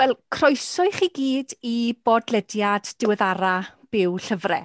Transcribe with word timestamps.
Wel, 0.00 0.14
croeso 0.32 0.86
i 0.88 0.92
chi 0.96 1.10
gyd 1.12 1.50
i 1.68 1.92
bodlediad 1.92 2.86
diweddara 3.02 3.50
byw 3.92 4.14
llyfrau. 4.16 4.64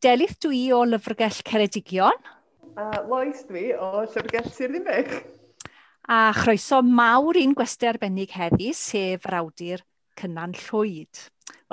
Delith 0.00 0.40
dwi 0.40 0.64
o 0.72 0.80
Lyfrgell 0.88 1.44
Ceredigion. 1.44 2.16
A 2.80 3.04
Lois 3.04 3.44
dwi 3.52 3.74
o 3.76 4.06
Llyfrgell 4.06 4.48
Sir 4.48 4.72
Ddinbych. 4.72 5.33
A 6.04 6.34
chroeso 6.36 6.82
mawr 6.84 7.38
un 7.40 7.54
gwesti 7.56 7.86
arbennig 7.88 8.34
heddi, 8.36 8.74
sef 8.76 9.24
yr 9.24 9.36
awdur 9.38 9.80
Cynan 10.20 10.52
Llwyd. 10.52 11.20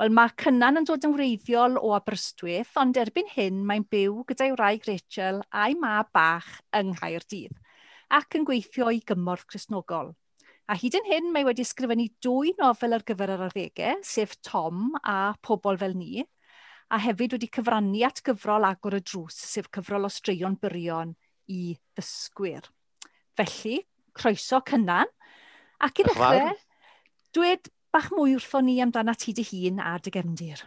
Wel, 0.00 0.08
mae 0.08 0.32
Cynan 0.40 0.80
yn 0.80 0.88
dod 0.88 1.04
yn 1.04 1.12
wreiddiol 1.12 1.76
o 1.76 1.90
Aberystwyth, 1.92 2.70
ond 2.80 2.96
erbyn 2.96 3.28
hyn 3.34 3.58
mae'n 3.68 3.84
byw 3.92 4.22
gyda'i 4.30 4.54
wraig 4.54 4.88
Rachel 4.88 5.42
a'i 5.52 5.76
ma 5.76 5.98
bach 6.16 6.48
yng 6.80 6.94
Nghaerdydd 6.94 7.60
ac 8.08 8.38
yn 8.40 8.48
gweithio 8.48 8.88
i 8.88 9.02
gymorth 9.04 9.44
Cresnogol. 9.52 10.14
A 10.64 10.80
hyd 10.80 10.96
yn 10.96 11.12
hyn 11.12 11.30
mae 11.36 11.44
wedi 11.44 11.68
ysgrifennu 11.68 12.08
dwy 12.24 12.56
nofel 12.56 12.96
ar 12.96 13.04
gyfer 13.04 13.36
yr 13.36 13.46
arddegau, 13.50 14.00
sef 14.00 14.38
Tom 14.40 14.94
a 15.04 15.36
Pobol 15.44 15.76
fel 15.76 15.92
ni, 15.92 16.24
a 16.88 17.04
hefyd 17.04 17.36
wedi 17.36 17.52
cyfrannu 17.52 18.00
at 18.08 18.24
gyfrol 18.24 18.64
agor 18.64 18.96
y 18.96 19.04
drws, 19.04 19.44
sef 19.52 19.68
cyfrol 19.68 20.08
o 20.08 20.12
straeon 20.12 20.56
byrion 20.56 21.12
i 21.52 21.74
ddysgwyr. 21.92 22.72
Felly, 23.36 23.82
croeso 24.16 24.62
cynnan. 24.68 25.10
Ac 25.82 25.98
i 25.98 26.06
ddechrau, 26.06 26.52
dweud 27.34 27.72
bach 27.92 28.12
mwy 28.14 28.36
wrtho 28.38 28.62
ni 28.64 28.78
amdana 28.84 29.16
ti 29.18 29.34
dy 29.36 29.44
hun 29.48 29.82
a 29.82 29.96
dy 30.02 30.12
gefndir. 30.14 30.62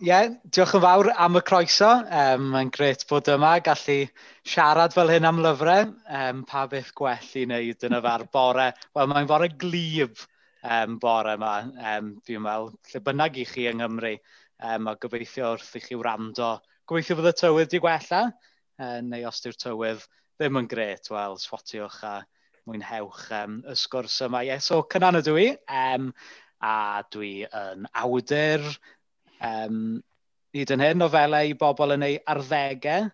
Ie, 0.00 0.08
yeah, 0.08 0.30
diolch 0.48 0.72
yn 0.78 0.80
fawr 0.80 1.10
am 1.12 1.36
y 1.36 1.42
croeso. 1.44 1.90
Um, 2.08 2.46
Mae'n 2.54 2.70
gret 2.72 3.04
bod 3.08 3.28
yma, 3.28 3.58
gallu 3.64 3.98
siarad 4.48 4.94
fel 4.96 5.12
hyn 5.12 5.28
am 5.28 5.42
lyfrau. 5.44 5.90
Um, 6.08 6.40
pa 6.48 6.64
beth 6.72 6.94
gwell 6.96 7.34
i 7.36 7.44
wneud 7.44 7.84
yn 7.84 7.98
y 7.98 8.00
far 8.06 8.24
bore. 8.32 8.70
Wel, 8.96 9.10
mae'n 9.12 9.28
fore 9.28 9.50
glib 9.60 10.22
um, 10.64 10.96
bore 11.02 11.36
yma, 11.36 11.52
um, 11.92 12.14
fi'n 12.24 12.40
meddwl, 12.46 12.72
lle 12.92 13.02
bynnag 13.10 13.36
i 13.42 13.44
chi 13.48 13.68
yng 13.68 13.82
Nghymru. 13.82 14.14
Um, 14.60 14.88
a 14.88 14.96
gobeithio 15.00 15.54
wrth 15.58 15.76
i 15.76 15.84
chi 15.84 16.00
wrando. 16.00 16.54
Gobeithio 16.88 17.18
fydd 17.20 17.30
y 17.34 17.36
tywydd 17.42 17.72
di 17.72 17.84
gwella, 17.84 18.22
uh, 18.80 18.98
neu 19.04 19.28
os 19.28 19.44
di'r 19.44 19.60
tywydd 19.66 20.08
ddim 20.40 20.62
yn 20.62 20.68
gret, 20.72 21.12
wel, 21.12 21.36
swatiwch 21.40 22.00
a 22.08 22.14
mwynhewch 22.70 23.24
um, 23.34 23.58
y 23.66 23.74
sgwrs 23.78 24.20
yma. 24.26 24.44
Ie, 24.46 24.54
yeah, 24.54 24.62
so 24.62 24.84
cynan 24.92 25.18
ydw 25.18 25.36
i, 25.42 25.48
um, 25.82 26.12
a 26.62 27.02
dwi 27.10 27.32
yn 27.46 27.88
awdur 27.98 28.66
um, 29.42 29.98
hyd 30.54 30.74
yn 30.74 30.84
hyn 30.84 31.02
nofelau 31.02 31.50
i 31.50 31.56
bobl 31.58 31.96
yn 31.96 32.06
ei 32.06 32.20
arddegau, 32.30 33.08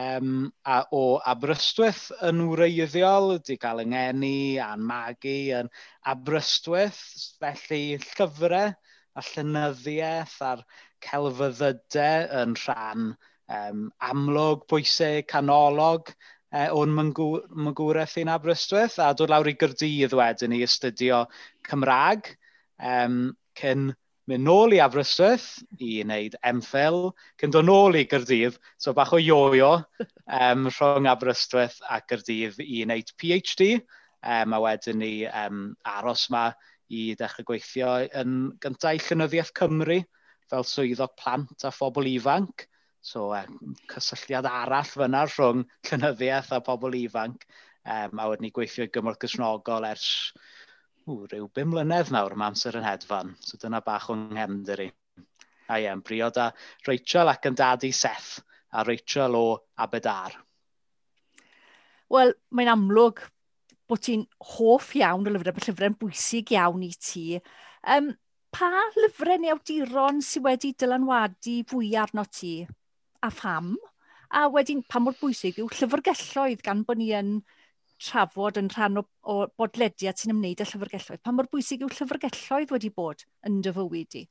um, 0.00 0.48
a 0.64 0.80
o 0.94 1.02
Aberystwyth 1.32 2.08
yn 2.26 2.42
wreiddiol, 2.50 3.36
di 3.44 3.58
gael 3.60 3.84
yng 3.84 3.92
ngeni 3.94 4.58
a'n 4.62 4.82
magu 4.86 5.36
yn 5.60 5.70
Aberystwyth, 6.12 7.02
felly 7.40 7.98
llyfrau 8.02 8.74
a 9.16 9.24
llynyddiaeth 9.30 10.36
a'r 10.50 10.64
celfyddydau 11.06 12.28
yn 12.42 12.56
rhan 12.64 13.10
um, 13.48 13.86
amlwg, 14.10 14.66
bwysig, 14.70 15.28
canolog 15.32 16.12
uh, 16.54 16.68
o'n 16.76 16.94
mygwraeth 16.94 18.16
i'n 18.22 18.32
Aberystwyth 18.32 18.98
a 19.02 19.12
dod 19.16 19.32
lawr 19.32 19.50
i 19.50 19.56
Gyrdydd 19.58 20.16
wedyn 20.18 20.56
i 20.56 20.62
astudio 20.66 21.24
Cymraeg 21.68 22.32
um, 22.78 23.20
cyn 23.58 23.92
mynd 24.26 24.46
nôl 24.46 24.74
i 24.74 24.80
Aberystwyth 24.82 25.62
i 25.78 26.00
wneud 26.02 26.34
MPhil, 26.50 27.12
cyn 27.38 27.52
dod 27.54 27.68
nôl 27.68 27.98
i 27.98 28.06
Gyrdydd, 28.10 28.58
so 28.78 28.94
bach 28.96 29.14
o 29.14 29.20
yoyo 29.22 29.76
um, 30.02 30.66
rhwng 30.66 31.06
Aberystwyth 31.10 31.78
a 31.86 32.00
Gyrdydd 32.10 32.58
i 32.64 32.82
wneud 32.82 33.12
PhD, 33.22 33.76
um, 34.26 34.56
a 34.56 34.60
wedyn 34.62 34.98
ni 35.02 35.12
um, 35.30 35.68
aros 35.86 36.26
yma 36.30 36.48
i 36.90 37.12
ddechrau 37.18 37.46
gweithio 37.46 37.92
yn 38.18 38.36
gyntaf 38.62 38.98
i 38.98 39.02
Llynyddiaeth 39.02 39.54
Cymru 39.58 40.00
fel 40.50 40.66
swyddog 40.66 41.14
plant 41.18 41.66
a 41.66 41.72
phobl 41.74 42.10
ifanc. 42.10 42.66
So 43.06 43.30
um, 43.38 43.74
cysylltiad 43.92 44.48
arall 44.50 44.88
fyna 44.90 45.22
rhwng 45.28 45.62
llynyddiaeth 45.86 46.50
a 46.56 46.58
pobl 46.66 46.96
ifanc. 46.98 47.44
Um, 47.86 48.18
a 48.18 48.24
wedyn 48.32 48.48
ni 48.48 48.52
gweithio 48.54 48.88
gymorth 48.90 49.20
gysnogol 49.22 49.84
ers 49.86 50.06
ww, 51.06 51.20
rhyw 51.30 51.44
bum 51.54 51.68
mlynedd 51.70 52.08
nawr 52.10 52.34
mae 52.34 52.50
amser 52.50 52.74
yn 52.80 52.86
hedfan. 52.86 53.30
So 53.38 53.60
dyna 53.62 53.78
bach 53.86 54.08
o'n 54.10 54.24
nghefnder 54.32 54.82
i. 54.82 54.88
A 55.70 55.78
ie, 55.78 55.86
yn 55.92 56.02
briod 56.06 56.40
â 56.42 56.48
Rachel 56.88 57.30
ac 57.30 57.46
yn 57.46 57.58
dadu 57.58 57.92
Seth 57.94 58.40
a 58.74 58.82
Rachel 58.88 59.38
o 59.38 59.44
Abedar. 59.86 60.34
Wel, 62.10 62.34
mae'n 62.50 62.72
amlwg 62.72 63.22
bod 63.86 64.02
ti'n 64.02 64.24
hoff 64.56 64.88
iawn 64.98 65.28
o 65.30 65.34
lyfrau, 65.36 65.54
bod 65.54 65.68
llyfrau'n 65.68 65.98
bwysig 66.00 66.50
iawn 66.56 66.82
i 66.86 66.90
ti. 66.98 67.38
Um, 67.86 68.10
pa 68.50 68.72
lyfrau 68.98 69.38
neu 69.38 69.54
awduron 69.54 70.18
sydd 70.26 70.46
wedi 70.48 70.72
dylanwadu 70.74 71.60
fwy 71.70 71.92
arno 72.02 72.26
ti? 72.26 72.56
a 73.22 73.30
pham. 73.30 73.74
A 74.34 74.46
wedyn, 74.52 74.82
pa 74.88 75.00
mor 75.02 75.14
bwysig 75.20 75.60
yw 75.62 75.70
llyfrgelloedd 75.70 76.64
gan 76.66 76.82
bod 76.86 77.00
ni 77.00 77.12
yn 77.14 77.38
trafod 78.02 78.58
yn 78.60 78.68
rhan 78.74 79.00
o, 79.00 79.04
o 79.22 79.46
bodlediad 79.58 80.18
sy'n 80.18 80.34
ymwneud 80.34 80.62
â 80.62 80.68
llyfrgelloedd. 80.68 81.22
Pa 81.24 81.32
mor 81.32 81.48
bwysig 81.52 81.84
yw 81.84 81.92
llyfrgelloedd 81.92 82.74
wedi 82.74 82.92
bod 82.92 83.24
yn 83.46 83.60
dy 83.64 83.72
fywyd 83.76 84.18
i? 84.20 84.24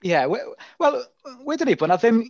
Ie, 0.00 0.14
yeah, 0.14 0.24
wel, 0.30 0.54
well, 0.80 1.02
wedyn 1.44 1.68
ni 1.68 1.76
bod 1.76 1.92
na 1.92 1.98
ddim, 2.00 2.22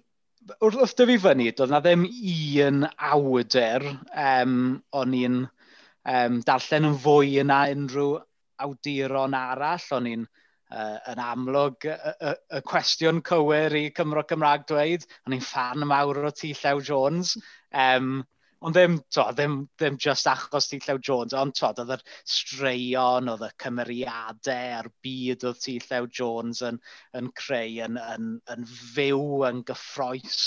wrth 0.58 0.96
dyfu 0.98 1.18
fyny, 1.22 1.52
doedd 1.54 1.70
na 1.70 1.78
ddim 1.84 2.06
un 2.08 2.82
awdur 3.12 3.86
um, 4.10 4.56
o'n 4.96 5.16
i'n 5.16 5.38
um, 5.44 6.40
darllen 6.48 6.88
yn 6.90 6.98
fwy 7.04 7.36
yna 7.44 7.60
unrhyw 7.74 8.16
awduron 8.64 9.36
arall, 9.38 9.86
o'n 9.96 10.08
i'n 10.10 10.26
uh, 10.70 10.98
yn 11.12 11.22
amlwg 11.22 11.86
y, 11.90 11.94
y, 12.30 12.34
y 12.58 12.60
cwestiwn 12.70 13.22
cywir 13.26 13.76
i 13.78 13.86
Cymro 13.96 14.24
Cymraeg 14.28 14.66
dweud. 14.70 15.06
O'n 15.26 15.36
i'n 15.36 15.46
fan 15.46 15.86
mawr 15.90 16.24
o 16.28 16.34
T. 16.34 16.52
Llew 16.54 16.82
Jones. 16.86 17.36
Um, 17.70 18.20
ond 18.60 18.76
ddim, 18.76 18.98
to, 19.14 19.24
ddim, 19.32 19.54
ddim 19.80 19.96
just 20.00 20.28
achos 20.28 20.68
T. 20.68 20.80
Llew 20.84 20.98
Jones, 21.10 21.36
ond 21.36 21.56
to, 21.56 21.70
oedd 21.70 21.94
yr 21.96 22.02
straeon, 22.28 23.30
oedd 23.32 23.46
y 23.46 23.52
cymeriadau 23.64 24.74
a'r 24.80 24.90
byd 25.04 25.46
oedd 25.48 25.62
T. 25.62 25.78
Llew 25.86 26.10
Jones 26.20 26.60
yn, 26.68 26.80
yn 27.16 27.30
creu, 27.40 27.78
yn, 27.86 27.96
yn, 28.16 28.34
yn 28.52 28.68
fyw, 28.68 29.24
yn 29.48 29.64
gyffroes 29.70 30.42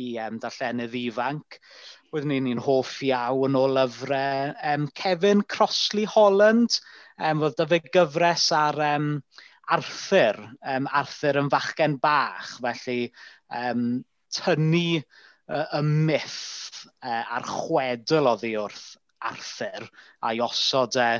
i 0.00 0.14
um, 0.24 0.38
darllenydd 0.40 0.96
ifanc. 1.02 1.58
Wedyn 2.14 2.32
ni'n 2.32 2.48
un 2.54 2.64
hoff 2.64 2.96
iawn 3.06 3.58
o 3.58 3.66
lyfrau 3.70 4.54
um, 4.72 4.88
Kevin 4.96 5.42
Crossley 5.42 6.06
Holland, 6.08 6.80
um, 7.18 7.44
oedd 7.44 7.58
dy 7.60 7.68
fe 7.74 7.80
gyfres 7.98 8.48
ar 8.56 8.80
um, 8.94 9.12
Arthur, 9.70 10.38
um, 10.66 10.88
Arthur 11.00 11.40
yn 11.40 11.50
fachgen 11.52 11.98
bach, 12.02 12.56
felly 12.62 13.12
um, 13.54 14.02
tynnu 14.34 15.00
uh, 15.00 15.66
y 15.78 15.82
myth 15.86 16.86
uh, 17.02 17.24
a'r 17.36 17.46
chwedl 17.46 18.30
oddi 18.32 18.54
wrth 18.58 18.96
Arthur 19.30 19.86
a'i 20.26 20.40
osod 20.42 20.98
e 21.00 21.10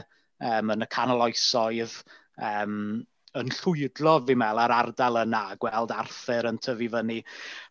um, 0.41 0.73
yn 0.75 0.87
y 0.87 0.89
canol 0.91 1.27
oesoedd 1.27 1.95
um, 2.41 3.03
yn 3.39 3.53
llwydlo 3.55 4.17
fi 4.27 4.35
mel 4.39 4.59
ar 4.59 4.75
ardal 4.75 5.21
yna, 5.21 5.45
gweld 5.63 5.93
Arthur 5.95 6.49
yn 6.51 6.59
tyfu 6.63 6.89
fyny. 6.95 7.21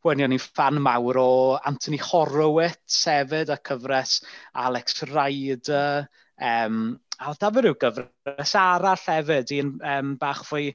Wedyn 0.08 0.30
o'n 0.30 0.38
i'n 0.38 0.46
fan 0.60 0.80
mawr 0.86 1.20
o 1.20 1.32
Anthony 1.68 2.00
Horowitz 2.00 3.02
hefyd, 3.10 3.52
y 3.52 3.60
cyfres 3.68 4.20
Alex 4.68 5.04
Ryder, 5.12 6.08
um, 6.52 6.80
A 7.20 7.34
oedd 7.34 7.42
dafod 7.42 7.66
rhyw 7.66 7.76
gyfres 7.76 8.56
arall 8.56 9.02
hefyd, 9.04 9.52
un 9.60 9.72
um, 9.84 10.12
bach 10.22 10.46
fwy 10.48 10.70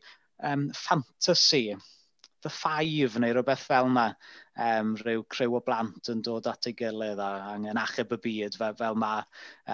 um, 0.45 0.69
fantasy, 0.77 1.71
The 2.45 2.51
Five 2.53 3.17
neu 3.17 3.33
rhywbeth 3.33 3.63
fel 3.65 3.89
yna. 3.89 4.11
Um, 4.61 4.91
rhyw 5.01 5.23
crew 5.33 5.57
o 5.57 5.61
blant 5.65 6.11
yn 6.13 6.21
dod 6.23 6.47
at 6.47 6.69
ei 6.69 6.77
gilydd 6.79 7.19
a 7.19 7.31
angen 7.55 7.81
achub 7.81 8.13
y 8.15 8.19
byd 8.27 8.59
fel, 8.61 8.77
fel 8.79 8.99
mae 9.01 9.25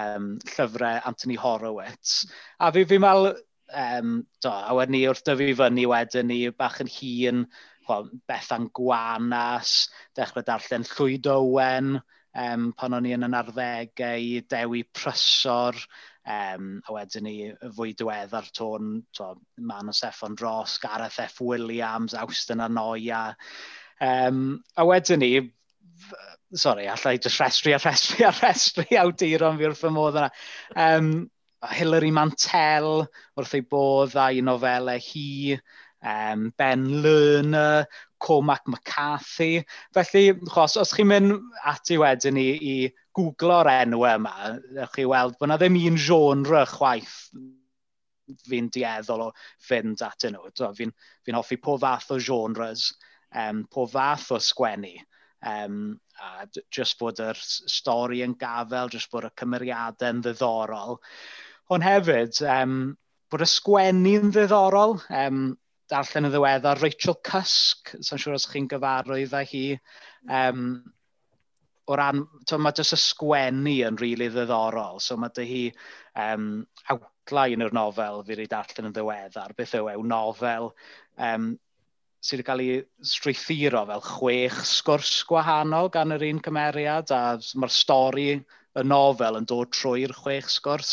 um, 0.02 0.28
llyfrau 0.52 1.02
Anthony 1.10 1.36
Horowitz. 1.42 2.22
A 2.62 2.70
fi, 2.72 2.86
fi 2.88 3.00
meddwl, 3.02 3.34
um, 3.82 4.14
do, 4.40 4.52
a 4.54 4.76
wedyn 4.78 4.94
ni 4.94 5.02
wrth 5.10 5.24
dyfu 5.26 5.50
fyny 5.58 5.88
wedyn 5.90 6.30
ni 6.30 6.38
bach 6.54 6.78
yn 6.86 6.92
hun, 6.94 7.42
well, 7.90 8.06
Bethan 8.30 8.70
Gwanas, 8.78 9.74
dechrau 10.16 10.46
darllen 10.46 10.86
Llwyd 10.94 11.26
Owen, 11.34 11.98
um, 12.38 12.70
pan 12.78 12.94
o'n 12.96 13.10
i 13.10 13.16
yn 13.18 13.26
yn 13.26 13.36
arddegau, 13.36 14.30
Dewi 14.54 14.86
Prysor, 14.94 15.82
Um, 16.30 16.82
a 16.86 16.94
wedyn 16.94 17.24
ni, 17.26 17.34
y 17.50 17.70
fwy 17.74 17.94
diweddar 17.98 18.50
tôn, 18.54 19.00
to, 19.16 19.32
man 19.58 19.90
o 19.90 19.94
Steffan 19.96 20.36
Dros, 20.38 20.76
Gareth 20.82 21.18
F. 21.24 21.40
Williams, 21.40 22.14
Austin 22.14 22.62
Anoia. 22.66 23.22
Um, 24.00 24.60
a 24.76 24.86
wedyn 24.86 25.24
ni, 25.24 25.32
sorry, 26.54 26.86
allai 26.86 27.18
just 27.18 27.40
restri 27.40 27.74
a 27.74 27.78
restri 27.78 28.26
a 28.28 28.32
restri 28.32 28.86
awduron 29.02 29.58
fi 29.58 29.68
wrth 29.68 29.84
y 29.88 29.92
modd 29.94 30.20
yna. 30.20 30.30
Um, 30.76 31.12
Hilary 31.70 32.10
Mantel 32.14 33.04
wrth 33.36 33.56
ei 33.58 33.66
bodd 33.74 34.16
a'i 34.20 34.40
nofelau 34.44 35.02
hi, 35.10 35.58
um, 36.02 36.48
Ben 36.56 36.86
Lerner, 37.02 37.84
Cormac 38.20 38.66
McCarthy. 38.68 39.64
Felly, 39.96 40.24
chos, 40.52 40.76
os 40.80 40.92
chi'n 40.96 41.08
mynd 41.10 41.36
ati 41.72 41.98
wedyn 42.00 42.38
i, 42.40 42.48
i 42.72 42.74
googlo'r 43.16 43.70
enw 43.72 44.04
yma, 44.14 44.52
ych 44.84 44.94
chi 44.98 45.06
weld 45.08 45.38
bod 45.40 45.50
na 45.50 45.58
ddim 45.60 45.78
un 45.80 45.98
genre 45.98 46.62
chwaith 46.70 47.16
fi'n 48.46 48.68
dieddol 48.72 49.26
o 49.26 49.30
fynd 49.66 50.02
at 50.06 50.26
nhw. 50.30 50.50
Fi'n 50.76 50.92
fi 51.26 51.34
hoffi 51.34 51.58
po 51.62 51.76
fath 51.80 52.12
o 52.14 52.18
genres, 52.22 52.90
um, 53.34 53.64
po 53.70 53.86
fath 53.90 54.30
o 54.36 54.40
sgwennu. 54.42 54.96
Um, 55.46 55.98
a 56.20 56.44
just 56.70 56.98
bod 57.00 57.20
yr 57.24 57.38
stori 57.40 58.20
yn 58.24 58.36
gafel, 58.38 58.90
just 58.92 59.10
bod 59.12 59.24
y 59.24 59.32
cymeriadau 59.40 60.14
yn 60.14 60.22
ddiddorol. 60.24 60.98
Ond 61.72 61.86
hefyd, 61.86 62.42
um, 62.44 62.76
bod 63.32 63.46
y 63.46 63.48
sgwennu'n 63.48 64.34
ddiddorol. 64.34 64.98
Um, 65.08 65.42
darllen 65.90 66.28
y 66.28 66.32
ddiweddar, 66.32 66.80
Rachel 66.82 67.18
Cusk, 67.26 67.94
sa'n 67.98 68.20
siŵr 68.22 68.38
os 68.38 68.48
chi'n 68.50 68.68
gyfarwydd 68.70 69.36
â 69.36 69.44
hi, 69.50 69.64
um, 70.40 70.66
o 71.90 71.96
ran, 71.98 72.22
to, 72.46 72.58
mae 72.62 72.76
jyst 72.78 72.94
y 72.94 73.00
sgwennu 73.02 73.78
yn 73.88 73.98
rili 73.98 74.28
really 74.28 74.28
ddiddorol, 74.34 75.00
so 75.02 75.16
mae 75.18 75.32
dy 75.36 75.46
hi 75.48 75.64
um, 76.22 76.52
outline 76.92 77.66
yr 77.66 77.74
nofel 77.74 78.22
fi 78.26 78.36
wedi 78.36 78.46
darllen 78.50 78.90
yn 78.90 78.94
ddiweddar, 78.94 79.56
beth 79.58 79.74
yw 79.80 79.90
ew 79.94 80.04
nofel 80.06 80.70
um, 81.18 81.50
sydd 82.20 82.40
wedi 82.40 82.46
cael 82.46 82.62
ei 82.64 82.78
strwythuro 83.10 83.82
fel 83.88 84.04
chwech 84.04 84.60
sgwrs 84.68 85.24
gwahanol 85.28 85.90
gan 85.92 86.14
yr 86.14 86.26
un 86.28 86.42
cymeriad, 86.44 87.10
a 87.10 87.38
mae'r 87.58 87.74
stori 87.74 88.28
y 88.36 88.84
nofel 88.86 89.40
yn 89.40 89.48
dod 89.50 89.72
trwy'r 89.74 90.14
chwech 90.14 90.50
sgwrs. 90.52 90.92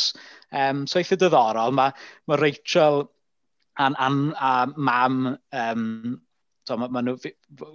Um, 0.49 0.85
so 0.87 1.01
eitha 1.01 1.19
diddorol, 1.19 1.75
mae, 1.75 1.93
mae 2.25 2.41
Rachel 2.41 3.05
a'n, 3.77 3.97
an, 4.03 4.21
a 4.35 4.53
mam, 4.75 5.19
um, 5.63 6.21
so, 6.67 6.77
ma, 6.77 6.89
ma 6.91 7.03
nhw, 7.03 7.17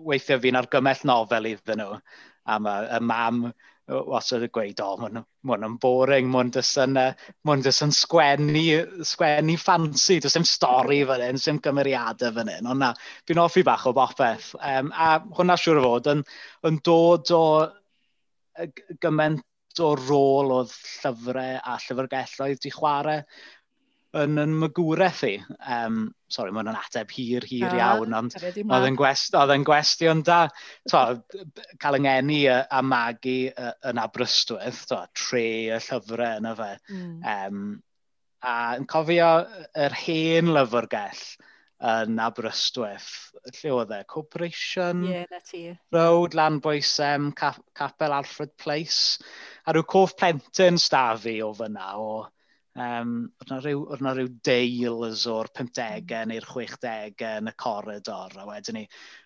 weithiau 0.08 0.43
fi'n 0.43 0.58
argymell 0.60 1.04
nofel 1.08 1.50
iddyn 1.52 1.82
nhw, 1.82 2.00
a 2.46 2.58
ma, 2.62 2.78
y 2.96 3.02
mam, 3.12 3.44
os 3.93 4.31
oedd 4.32 4.46
y 4.46 4.49
gweud, 4.54 4.81
o, 4.81 4.94
mae'n 5.00 5.20
mwyn 5.49 5.66
yn 5.66 5.76
boring, 5.82 6.28
mae'n 6.31 6.52
dys 6.54 6.70
yn, 6.81 6.99
mwyn 7.46 7.64
dys 7.64 7.82
yn 7.84 7.94
sgwennu, 7.96 8.62
sgwennu 9.08 9.56
ffansi, 9.60 10.20
dys 10.22 10.38
dim 10.38 10.46
stori 10.49 11.02
fan 11.08 11.25
hyn, 11.26 11.40
dim 11.43 11.60
gymeriadau 11.64 12.34
fan 12.38 12.52
hyn, 12.52 12.69
ond 12.70 12.84
na, 12.84 12.93
fi'n 13.28 13.43
offi 13.43 13.64
bach 13.66 13.88
o 13.90 13.94
bopeth. 13.96 14.52
Um, 14.58 14.93
a 14.94 15.16
hwnna 15.38 15.58
siwr 15.58 15.82
o 15.82 15.87
fod 15.88 16.12
yn, 16.14 16.26
yn 16.70 16.78
dod 16.87 17.34
o 17.37 17.43
gymaint 19.02 19.43
o 19.81 19.94
rôl 19.96 20.52
o 20.52 20.60
llyfrau 20.69 21.58
a 21.58 21.78
llyfrgelloedd 21.81 22.62
di 22.62 22.72
chwarae 22.72 23.22
yn 24.18 24.40
yn 24.42 24.56
magwraeth 24.60 25.22
i. 25.28 25.32
Um, 25.76 26.02
sorry, 26.32 26.52
mae'n 26.54 26.70
ateb 26.72 27.12
hir, 27.16 27.46
hir 27.48 27.68
ah, 27.70 27.78
iawn, 27.78 28.16
ond 28.16 28.36
oedd 28.38 28.88
yn 28.88 28.98
gwest, 28.98 29.36
gwestiwn 29.68 30.24
da. 30.26 30.42
To, 30.92 31.04
cael 31.82 32.00
yngeni 32.00 32.42
a, 32.52 32.62
a 32.68 32.82
magu 32.84 33.38
yn 33.52 34.02
Aberystwyth, 34.02 34.84
to, 34.90 35.00
tre 35.16 35.46
y 35.78 35.78
llyfrau 35.78 36.42
yna 36.42 36.52
fe. 36.58 36.74
Mm. 36.92 37.16
Um, 37.36 37.64
a 38.42 38.58
yn 38.76 38.86
cofio 38.90 39.32
yr 39.78 39.96
hen 40.02 40.52
lyfrgell 40.56 41.24
yn 41.92 42.20
Aberystwyth, 42.22 43.32
lle 43.56 43.72
oedd 43.74 43.94
e, 43.96 44.02
Corporation 44.06 45.02
yeah, 45.08 45.74
Road, 45.94 46.36
Landboysem, 46.38 47.32
Cap 47.38 47.58
Capel 47.74 48.14
Alfred 48.14 48.52
Place, 48.56 49.18
a 49.66 49.74
rhyw 49.74 49.86
coff 49.88 50.14
plentyn 50.18 50.78
stafu 50.78 51.40
o 51.42 51.50
fyna 51.58 51.88
o 51.98 52.12
um, 52.80 53.12
oedd 53.40 53.50
na 53.50 53.58
rhyw, 53.60 53.82
oedd 53.92 54.02
na 54.04 54.12
ryw 54.16 54.30
deils 54.46 55.26
o'r 55.30 55.50
50au 55.58 56.24
neu'r 56.30 56.48
60au 56.48 57.24
yn 57.28 57.50
y 57.50 57.54
corridor. 57.60 58.36
a 58.38 58.46
wedyn 58.48 58.78
ni, 58.80 58.84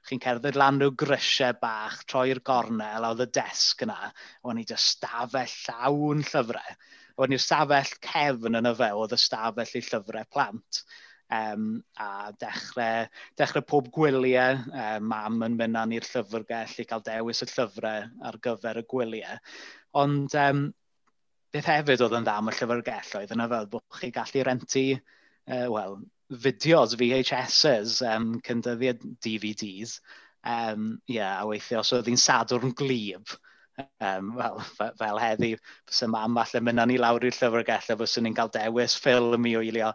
chi'n 0.09 0.23
cerdded 0.23 0.59
lan 0.59 0.81
rhyw 0.81 0.95
grisiau 0.99 1.59
bach, 1.61 2.03
troi'r 2.11 2.43
gornel, 2.47 3.05
a 3.05 3.13
oedd 3.13 3.27
y 3.27 3.31
desg 3.39 3.87
yna, 3.87 3.99
a 4.11 4.47
wedyn 4.49 4.63
ni 4.63 4.69
just 4.69 4.97
stafell 4.97 5.59
llawn 5.65 6.25
llyfrau. 6.27 6.77
A 7.17 7.23
wedyn 7.23 7.37
ni'r 7.37 7.45
stafell 7.47 7.99
cefn 8.11 8.61
yn 8.61 8.71
y 8.73 8.77
fe, 8.79 8.93
oedd 8.95 9.17
y 9.17 9.21
stafell 9.21 9.77
i 9.79 9.85
llyfrau 9.91 10.33
plant. 10.33 10.83
Um, 11.37 11.83
a 11.99 12.31
dechrau, 12.39 13.09
dechrau 13.39 13.65
pob 13.67 13.89
gwyliau, 13.95 14.61
um, 14.71 15.07
mam 15.11 15.41
yn 15.43 15.57
mynd 15.59 15.79
â 15.79 15.83
ni'r 15.91 16.07
llyfrgell 16.07 16.77
i 16.83 16.87
cael 16.87 17.03
dewis 17.07 17.43
y 17.43 17.49
llyfrau 17.51 18.11
ar 18.31 18.39
gyfer 18.43 18.79
y 18.79 18.85
gwyliau. 18.93 19.41
Ond 20.03 20.37
um, 20.39 20.69
beth 21.57 21.71
hefyd 21.71 22.05
oedd 22.05 22.19
yn 22.19 22.27
dda 22.27 22.37
am 22.41 22.51
y 22.51 22.55
llyfrgelloedd 22.55 23.33
yna 23.37 23.49
fel 23.53 23.67
bod 23.73 23.99
chi 24.01 24.13
gallu 24.15 24.45
rentu, 24.47 24.85
uh, 25.49 25.67
wel, 25.73 25.99
fideos, 26.45 26.97
VHSs, 27.01 28.01
um, 28.13 28.37
cyndyddiad 28.45 29.03
DVDs. 29.25 29.99
Um, 30.47 31.01
yeah, 31.11 31.41
a 31.41 31.47
weithio, 31.49 31.81
os 31.83 31.93
oedd 31.97 32.11
hi'n 32.11 32.21
sadwrn 32.23 32.75
glib, 32.79 33.33
um, 34.05 34.29
well, 34.37 34.61
fel 35.01 35.19
heddi, 35.23 35.57
fysa 35.89 36.07
mam 36.13 36.39
falle 36.39 36.63
mynd 36.63 36.85
ni 36.87 37.01
lawr 37.03 37.27
i'r 37.27 37.35
llyfrgell 37.35 37.91
a 37.95 37.99
fyswn 38.03 38.29
ni'n 38.29 38.37
cael 38.37 38.53
dewis 38.55 38.95
ffilm 39.03 39.49
i 39.51 39.57
wylio 39.59 39.91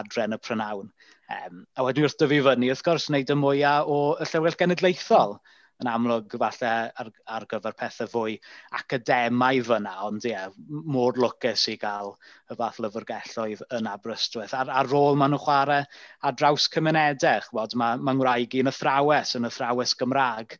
adren 0.00 0.36
y 0.36 0.40
prynawn. 0.42 0.92
Um, 1.26 1.64
a 1.74 1.86
wedyn 1.88 2.06
wrth 2.06 2.20
dyfu 2.22 2.38
fyny, 2.46 2.70
wrth 2.70 2.86
gwrs, 2.86 3.08
wneud 3.10 3.34
y 3.34 3.38
mwyaf 3.40 3.90
o 3.90 4.00
y 4.14 4.28
llyfrgell 4.28 4.60
genedlaethol. 4.62 5.38
Mm 5.40 5.54
yn 5.82 5.90
amlwg 5.90 6.36
falle 6.40 6.70
ar, 7.02 7.10
ar 7.36 7.46
gyfer 7.50 7.74
pethau 7.76 8.08
fwy 8.12 8.36
academau 8.78 9.60
fyna, 9.66 9.92
ond 10.06 10.24
ie, 10.24 10.32
yeah, 10.32 10.54
môr 10.94 11.18
lwcus 11.20 11.66
i 11.72 11.76
gael 11.80 12.14
y 12.50 12.56
fath 12.56 12.80
lyfrgelloedd 12.84 13.64
yn 13.76 13.90
Aberystwyth. 13.90 14.54
Ar, 14.56 14.72
ar 14.72 14.88
rôl 14.88 15.18
maen 15.20 15.34
nhw 15.34 15.42
chwarae 15.42 15.82
ar 16.24 16.38
draws 16.40 16.70
cymunedau, 16.72 17.44
chwod, 17.50 17.76
mae 17.76 18.00
ma 18.00 18.16
ngwraig 18.16 18.56
i'n 18.56 18.72
athrawes, 18.72 19.34
yn 19.38 19.48
athrawes 19.50 19.92
Gymraeg. 20.00 20.56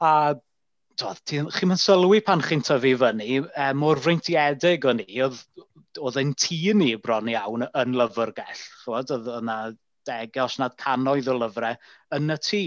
A 0.00 0.14
chi'n 0.96 1.50
mynd 1.68 1.82
sylwi 1.82 2.22
pan 2.24 2.42
chi'n 2.44 2.64
tyfu 2.64 2.94
fyny, 3.00 3.40
e, 3.44 3.70
mor 3.76 4.00
freintiedig 4.00 4.86
o'n 4.88 5.02
i, 5.04 5.20
oedd 5.24 6.20
yn 6.22 6.32
tŷ 6.38 6.60
ni 6.78 6.94
bron 7.02 7.28
iawn 7.32 7.66
yn 7.68 7.98
lyfrgell. 7.98 8.62
Oedd 8.94 9.12
yna 9.18 9.58
degau 10.08 10.48
os 10.48 10.58
nad 10.60 10.76
canoedd 10.80 11.28
o 11.32 11.36
lyfrau 11.38 11.76
yn 12.16 12.32
y 12.32 12.38
tŷ. 12.48 12.62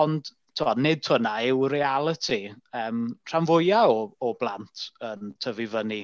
Ond 0.00 0.30
to, 0.60 0.74
nid 0.76 1.02
to 1.06 1.18
yw 1.18 1.68
reality. 1.72 2.40
Um, 2.76 3.04
rhan 3.30 3.48
fwyaf 3.48 3.92
o, 3.92 4.00
o 4.20 4.34
blant 4.40 4.88
yn 5.10 5.34
tyfu 5.42 5.68
fyny 5.74 6.02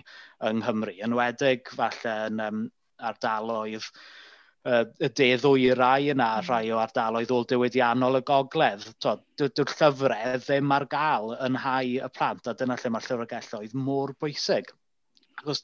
yng 0.48 0.62
Nghymru, 0.62 0.96
yn 1.06 1.16
wedig 1.16 1.72
falle 1.76 2.14
yn 2.30 2.42
um, 2.44 2.62
ardaloedd 3.10 3.84
uh, 4.66 4.84
y 4.98 5.10
de 5.20 5.28
ddwyrau 5.40 6.08
yna, 6.14 6.30
hmm. 6.38 6.48
rhai 6.48 6.72
o 6.74 6.80
ardaloedd 6.82 7.34
ôl 7.36 7.46
diwydiannol 7.52 8.20
y 8.20 8.22
gogledd. 8.30 8.86
Dyw'r 9.04 9.74
llyfrau 9.74 10.40
ddim 10.42 10.72
ar 10.78 10.88
gael 10.92 11.36
yn 11.46 11.60
hau 11.62 11.92
y 12.08 12.10
plant, 12.16 12.48
a 12.48 12.56
dyna 12.56 12.78
lle 12.80 12.94
mae'r 12.94 13.10
llyfrgelloedd 13.10 13.76
mor 13.88 14.14
bwysig. 14.20 14.72
Ac 15.44 15.62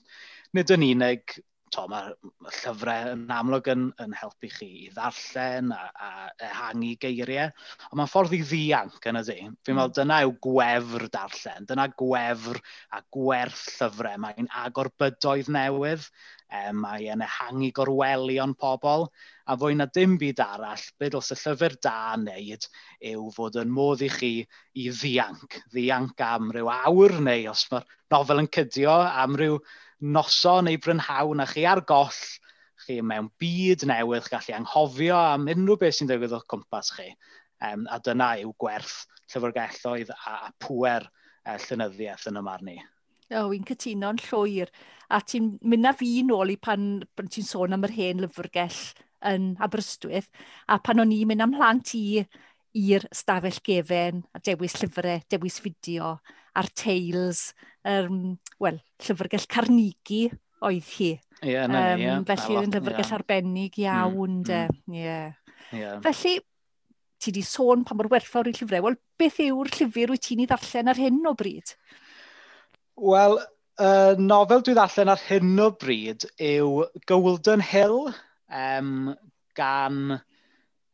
nid 0.52 0.70
yn 0.74 0.84
unig 0.90 1.38
to, 1.72 1.84
mae 1.90 2.12
ma 2.42 2.52
llyfrau 2.52 3.12
yn 3.14 3.24
amlwg 3.32 3.70
yn, 3.72 3.86
yn 4.02 4.14
helpu 4.16 4.50
chi 4.52 4.68
i 4.86 4.90
ddarllen 4.92 5.72
a, 5.76 5.80
a 5.92 6.10
ehangu 6.48 6.92
geiriau. 7.02 7.50
Ond 7.88 8.00
mae'n 8.00 8.12
ffordd 8.12 8.36
i 8.36 8.42
ddianc 8.44 9.08
yn 9.10 9.20
ydy. 9.22 9.38
Fi'n 9.64 9.78
meddwl 9.78 9.92
mm. 9.92 9.96
dyna 9.98 10.20
yw 10.26 10.34
gwefr 10.46 11.08
darllen. 11.14 11.68
Dyna 11.68 11.88
gwefr 12.02 12.60
a 12.92 13.02
gwerth 13.16 13.66
llyfrau. 13.78 14.22
Mae'n 14.24 14.50
agor 14.64 14.92
bydoedd 15.00 15.52
newydd. 15.56 16.08
E, 16.52 16.64
mae 16.76 17.06
yn 17.14 17.24
ehangu 17.24 17.70
gorwelion 17.78 18.52
pobl. 18.60 19.08
A 19.48 19.56
fwy 19.58 19.74
na 19.74 19.88
dim 19.90 20.18
byd 20.20 20.42
arall, 20.44 20.84
bydd 21.00 21.16
os 21.18 21.32
y 21.34 21.38
llyfr 21.40 21.78
da 21.82 21.96
wneud 22.14 22.68
yw 23.12 23.30
fod 23.34 23.56
yn 23.62 23.72
modd 23.74 24.04
i 24.04 24.10
chi 24.12 24.34
i 24.78 24.90
ddianc. 24.92 25.62
Ddianc 25.72 26.20
am 26.28 26.52
ryw 26.54 26.68
awr 26.76 27.16
neu 27.24 27.48
os 27.50 27.64
mae'r 27.72 27.88
nofel 28.12 28.44
yn 28.44 28.52
cydio 28.54 28.94
am 29.08 29.40
ryw 29.40 29.56
noson 30.02 30.66
neu 30.66 30.78
brynhawn 30.82 31.42
a 31.42 31.46
chi 31.46 31.64
ar 31.68 31.82
goll, 31.86 32.22
chi 32.82 32.98
mewn 33.06 33.30
byd 33.40 33.86
newydd, 33.86 34.28
gallu 34.32 34.56
anghofio 34.56 35.18
am 35.18 35.46
unrhyw 35.52 35.78
beth 35.78 35.98
sy'n 35.98 36.10
digwydd 36.10 36.34
o'ch 36.38 36.48
cwmpas 36.50 36.90
chi. 36.96 37.12
Um, 37.62 37.86
a 37.86 38.00
dyna 38.02 38.32
yw 38.42 38.50
gwerth 38.58 39.04
llyfrgelloedd 39.30 40.10
a, 40.10 40.48
a 40.48 40.50
pwer 40.58 41.06
uh, 41.06 41.54
e, 41.54 41.58
llynyddiaeth 41.62 42.26
yn 42.32 42.40
y 42.40 42.42
marn 42.42 42.72
i. 42.72 42.76
O, 43.32 43.46
oh, 43.46 43.54
cytuno'n 43.68 44.18
llwyr. 44.26 44.72
A 45.14 45.22
ti'n 45.22 45.52
mynd 45.62 45.88
â 45.88 45.94
fi 45.96 46.10
nôl 46.26 46.52
i 46.52 46.58
pan, 46.58 47.04
pan 47.16 47.30
ti'n 47.30 47.46
sôn 47.46 47.76
am 47.76 47.86
yr 47.86 47.94
hen 47.94 48.24
lyfrgell 48.24 48.80
yn 49.30 49.52
Aberystwyth. 49.62 50.28
A 50.66 50.80
pan 50.82 51.04
o'n 51.04 51.14
i'n 51.14 51.30
mynd 51.30 51.46
am 51.46 51.54
plant 51.54 51.94
i 51.96 52.24
i'r 52.82 53.06
stafell 53.14 53.62
gefen 53.64 54.24
a 54.34 54.42
dewis 54.42 54.74
llyfrau, 54.80 55.22
dewis 55.30 55.60
fideo 55.62 56.16
a'r 56.58 56.68
Tales, 56.76 57.50
um, 57.88 58.38
wel, 58.62 58.80
llyfrgell 59.02 59.48
Carnigi 59.50 60.24
oedd 60.62 60.88
hi. 60.96 61.12
Ie, 61.42 61.52
yeah, 61.54 61.66
no, 61.66 61.80
um, 61.80 62.02
yeah, 62.02 62.22
felly 62.28 62.58
yn 62.60 62.72
llyfrgell 62.74 63.06
yeah. 63.06 63.14
arbennig 63.18 63.78
iawn, 63.82 64.40
mm, 64.40 64.42
de. 64.46 64.60
Mm. 64.86 64.98
Yeah. 64.98 65.54
Yeah. 65.72 66.02
Felly, 66.04 66.36
ti 67.22 67.32
di 67.34 67.42
sôn 67.46 67.86
pa 67.86 67.96
mor 67.98 68.10
werthfawr 68.12 68.50
i 68.50 68.54
llyfrau. 68.56 68.84
Wel, 68.86 68.98
beth 69.20 69.40
yw'r 69.42 69.72
llyfr 69.78 70.12
wyt 70.14 70.26
ti'n 70.26 70.44
ei 70.44 70.50
ddarllen 70.50 70.92
ar 70.92 71.00
hyn 71.00 71.20
o 71.28 71.34
bryd? 71.38 71.74
Wel, 73.00 73.38
uh, 73.80 74.14
nofel 74.20 74.64
dwi 74.66 74.76
ddarllen 74.78 75.12
ar 75.14 75.26
hyn 75.28 75.52
o 75.62 75.70
bryd 75.78 76.28
yw 76.36 76.86
Golden 77.10 77.64
Hill 77.64 78.12
um, 78.52 79.12
gan 79.58 80.18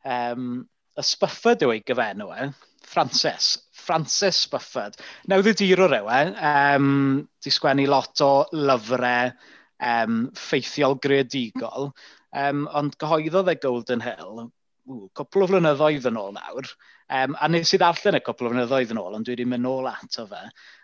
um, 0.05 0.51
ysbyffyd 0.99 1.65
yw 1.67 1.75
ei 1.75 1.85
gyfenw 1.87 2.33
e, 2.35 2.51
Frances 2.89 3.57
Francis 3.89 4.43
Buffett. 4.53 4.99
dir 5.57 5.85
yw 5.87 6.11
e, 6.13 6.21
um, 6.53 6.91
di 7.45 7.53
sgwennu 7.55 7.89
lot 7.89 8.21
o 8.25 8.33
lyfrau 8.53 9.33
um, 9.81 10.21
ffeithiol 10.37 10.99
greadigol, 11.01 11.91
um, 12.37 12.67
ond 12.77 12.99
gyhoeddodd 13.01 13.53
e 13.55 13.59
Golden 13.63 14.05
Hill 14.05 14.49
ww, 14.89 15.09
cwpl 15.17 15.45
o 15.45 15.49
flynyddoedd 15.51 16.09
yn 16.11 16.19
ôl 16.21 16.35
nawr, 16.37 16.71
um, 17.21 17.37
a 17.37 17.49
nes 17.51 17.73
i 17.75 17.81
ddarllen 17.81 18.19
y 18.19 18.25
cwpl 18.25 18.49
o 18.49 18.53
flynyddoedd 18.53 18.95
yn 18.95 19.01
ôl, 19.03 19.17
ond 19.19 19.29
dwi 19.29 19.37
wedi 19.37 19.47
mynd 19.49 19.67
nôl 19.67 19.89
ato 19.91 20.27
fe, 20.31 20.43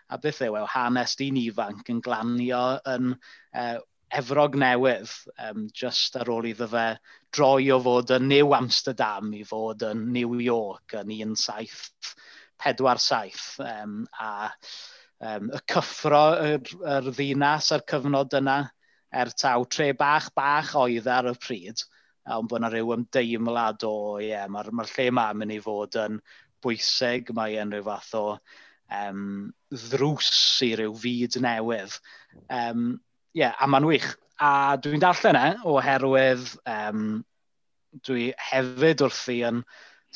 a 0.09 0.19
beth 0.21 0.43
yw 0.45 0.59
e, 0.59 0.63
hanes 0.75 1.17
dyn 1.19 1.41
ifanc 1.41 1.89
yn 1.93 2.01
glanio 2.05 2.63
yn 2.93 3.13
uh, 3.15 3.77
efrog 4.15 4.57
newydd, 4.61 5.13
um, 5.47 5.65
just 5.73 6.17
ar 6.19 6.29
ôl 6.31 6.49
iddo 6.49 6.69
fe 6.71 6.85
droi 7.35 7.71
o 7.73 7.79
fod 7.83 8.13
yn 8.15 8.29
New 8.29 8.53
Amsterdam 8.57 9.33
i 9.35 9.43
fod 9.47 9.83
yn 9.89 10.05
New 10.15 10.37
York 10.41 10.97
yn 11.01 11.11
17 11.11 12.13
4-7 12.63 13.41
um, 13.65 13.99
a 14.21 14.31
um, 15.19 15.51
y 15.51 15.61
cyffro 15.71 16.23
yr, 16.45 16.71
yr 16.95 17.11
ddinas 17.11 17.71
a'r 17.75 17.85
cyfnod 17.91 18.37
yna 18.39 18.61
er 19.15 19.31
taw 19.37 19.65
tre 19.71 19.91
bach 19.97 20.31
bach 20.35 20.73
oedd 20.79 21.07
ar 21.11 21.31
y 21.31 21.35
pryd 21.39 21.83
ond 22.33 22.49
bod 22.49 22.59
yna 22.61 22.71
rhyw 22.73 22.93
ymdeimlad 22.95 23.85
o 23.85 23.95
ie, 24.17 24.31
yeah, 24.31 24.47
mae'r 24.49 24.71
ma 24.73 24.85
lle 24.89 25.07
ma'n 25.13 25.39
mynd 25.39 25.53
i 25.53 25.59
fod 25.61 25.97
yn 26.01 26.19
bwysig, 26.65 27.29
mae 27.37 27.59
e'n 27.61 27.73
rhyw 27.73 27.85
fath 27.85 28.13
o 28.17 28.25
um, 28.97 29.25
ddrws 29.73 30.31
i 30.65 30.71
ryw 30.79 30.95
fyd 31.01 31.37
newydd. 31.45 31.97
Um, 32.49 32.95
yeah, 33.37 33.53
a 33.59 33.69
mae'n 33.69 33.89
wych. 33.89 34.09
A 34.41 34.75
dwi'n 34.81 35.03
darllen 35.03 35.37
e 35.39 35.49
oherwydd 35.69 36.49
um, 36.67 37.03
dwi 38.05 38.31
hefyd 38.49 39.05
wrthi 39.05 39.37
yn 39.47 39.61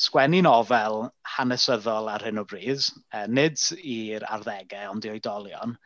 sgwennu 0.00 0.42
nofel 0.46 1.06
hanesyddol 1.36 2.10
ar 2.12 2.24
hyn 2.26 2.42
o 2.42 2.46
bryd, 2.48 2.86
uh, 3.14 3.26
nid 3.28 3.60
i'r 3.78 4.26
arddegau 4.28 4.94
ond 4.94 5.06
i 5.06 5.12
oedolion, 5.14 5.76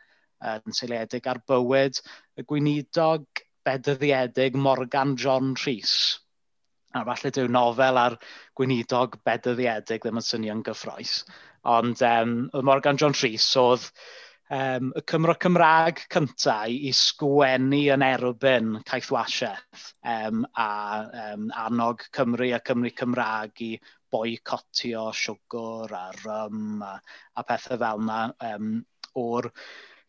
uh, 0.43 0.57
yn 0.57 0.77
seiliedig 0.77 1.27
ar 1.31 1.41
bywyd 1.49 2.01
y 2.39 2.45
gweinidog 2.47 3.45
bedyddiedig 3.65 4.55
Morgan 4.55 5.15
John 5.17 5.55
Rhys. 5.63 5.95
A 6.95 7.03
falle 7.03 7.31
dyw 7.35 7.49
nofel 7.51 7.97
ar 7.99 8.19
gweinidog 8.55 9.17
bedyddiedig 9.27 10.03
ddim 10.03 10.21
yn 10.21 10.27
synio'n 10.29 10.63
gyffroes. 10.67 11.17
Ond 11.67 12.03
um, 12.05 12.37
Morgan 12.63 12.99
John 13.01 13.15
Rhys 13.17 13.47
oedd 13.59 13.89
um, 14.49 14.91
y 14.95 15.03
Cymro 15.09 15.35
Cymraeg 15.41 16.05
cyntaf 16.13 16.69
i 16.69 16.93
sgwennu 16.95 17.81
yn 17.95 18.05
erbyn 18.05 18.77
caethwasiaeth 18.87 19.89
um, 20.05 20.45
a 20.53 20.69
um, 21.25 21.49
annog 21.65 22.05
Cymru 22.15 22.51
a 22.55 22.61
Cymru 22.61 22.93
Cymraeg 22.95 23.65
i 23.65 23.71
boicotio 24.15 25.09
siwgr 25.23 25.95
a 25.99 26.05
rym 26.23 26.81
a, 26.87 26.95
a 27.35 27.47
pethau 27.47 27.81
fel 27.83 28.03
yna 28.07 28.21
um, 28.53 28.71
o'r 29.19 29.51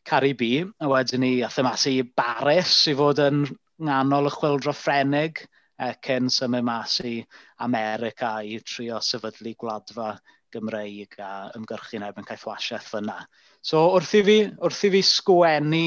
Caribi. 0.06 0.54
A 0.80 0.88
wedyn 0.90 1.24
ni 1.24 1.32
athau 1.42 1.66
mas 1.66 1.86
i 1.90 1.98
Baris 2.06 2.78
i 2.92 2.94
fod 2.98 3.22
yn 3.26 3.44
nghanol 3.82 4.30
y 4.30 4.34
chwildro 4.36 4.74
Ffrenig 4.76 5.42
e, 5.42 5.90
cyn 6.06 6.30
symud 6.32 6.64
mas 6.66 7.00
i 7.04 7.18
America 7.66 8.36
i 8.42 8.60
trio 8.64 9.00
sefydlu 9.02 9.54
gwladfa 9.58 10.14
Gymreig 10.54 11.18
a 11.20 11.50
ymgyrchu'n 11.58 12.06
efo'n 12.06 12.28
cael 12.28 12.40
fflasiaeth 12.40 12.92
fyna. 12.94 13.18
So 13.60 13.82
wrth 13.96 14.14
i 14.16 14.22
fi, 14.28 14.36
wrth 14.62 14.84
i 14.86 14.92
fi 14.94 15.02
sgwennu, 15.04 15.84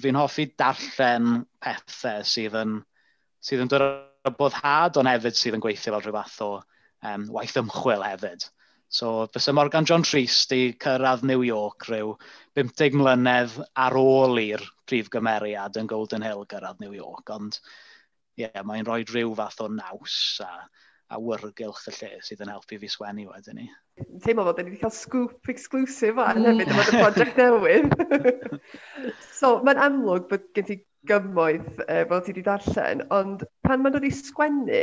fi'n 0.00 0.20
hoffi 0.20 0.50
darllen 0.60 1.40
pethau 1.64 2.26
sydd 2.28 2.58
yn, 2.60 2.76
sydd 3.42 3.64
yn 3.64 3.72
dod 3.72 3.86
o 3.88 4.34
boddhad, 4.36 5.00
ond 5.00 5.10
hefyd 5.10 5.38
sydd 5.38 5.56
yn 5.56 5.64
gweithio 5.64 5.96
fel 5.96 6.04
rhyw 6.04 6.18
fath 6.20 6.42
o 6.44 6.50
um, 7.06 7.28
waith 7.34 7.58
ymchwil 7.60 8.04
hefyd. 8.06 8.48
So, 8.90 9.28
fysa 9.30 9.54
Morgan 9.54 9.86
John 9.86 10.02
Rhys 10.02 10.46
di 10.50 10.72
cyrraedd 10.82 11.22
New 11.22 11.44
York 11.46 11.86
rhyw 11.86 12.16
50 12.58 12.96
mlynedd 12.98 13.52
ar 13.78 13.94
ôl 13.94 14.40
i'r 14.42 14.64
prif 14.90 15.12
gymeriad 15.14 15.78
yn 15.78 15.86
Golden 15.90 16.26
Hill 16.26 16.42
gyrraedd 16.50 16.82
New 16.82 16.96
York, 16.96 17.30
ond 17.30 17.60
ie, 17.60 18.48
yeah, 18.48 18.64
mae'n 18.66 18.88
rhoi 18.88 19.04
rhyw 19.04 19.30
fath 19.38 19.62
o 19.62 19.68
naws 19.70 20.16
a, 20.42 20.50
a 21.14 21.20
wyrgylch 21.22 21.86
y 21.92 21.94
lle 22.00 22.10
sydd 22.26 22.42
yn 22.42 22.50
helpu 22.50 22.80
fi 22.82 22.90
sgwennu 22.90 23.28
wedyn 23.30 23.60
ni. 23.60 23.68
Teimlo 24.24 24.48
fod 24.48 24.58
ni 24.58 24.72
wedi 24.72 24.82
cael 24.82 24.94
scoop 24.96 25.52
exclusive 25.54 26.18
fan 26.18 26.42
mm. 26.42 26.48
hefyd 26.50 26.74
yma'r 26.74 26.92
project 26.96 27.38
newydd. 27.38 27.94
so, 29.38 29.60
mae'n 29.62 29.84
amlwg 29.86 30.26
bod 30.32 30.50
gen 30.58 30.66
ti 30.66 30.80
gymoedd 31.06 31.84
e, 31.86 32.02
fel 32.10 32.26
ti 32.26 32.34
wedi 32.34 32.46
darllen, 32.50 33.06
ond 33.14 33.46
pan 33.66 33.84
mae'n 33.84 34.00
dod 34.00 34.10
i 34.10 34.12
sgwennu, 34.18 34.82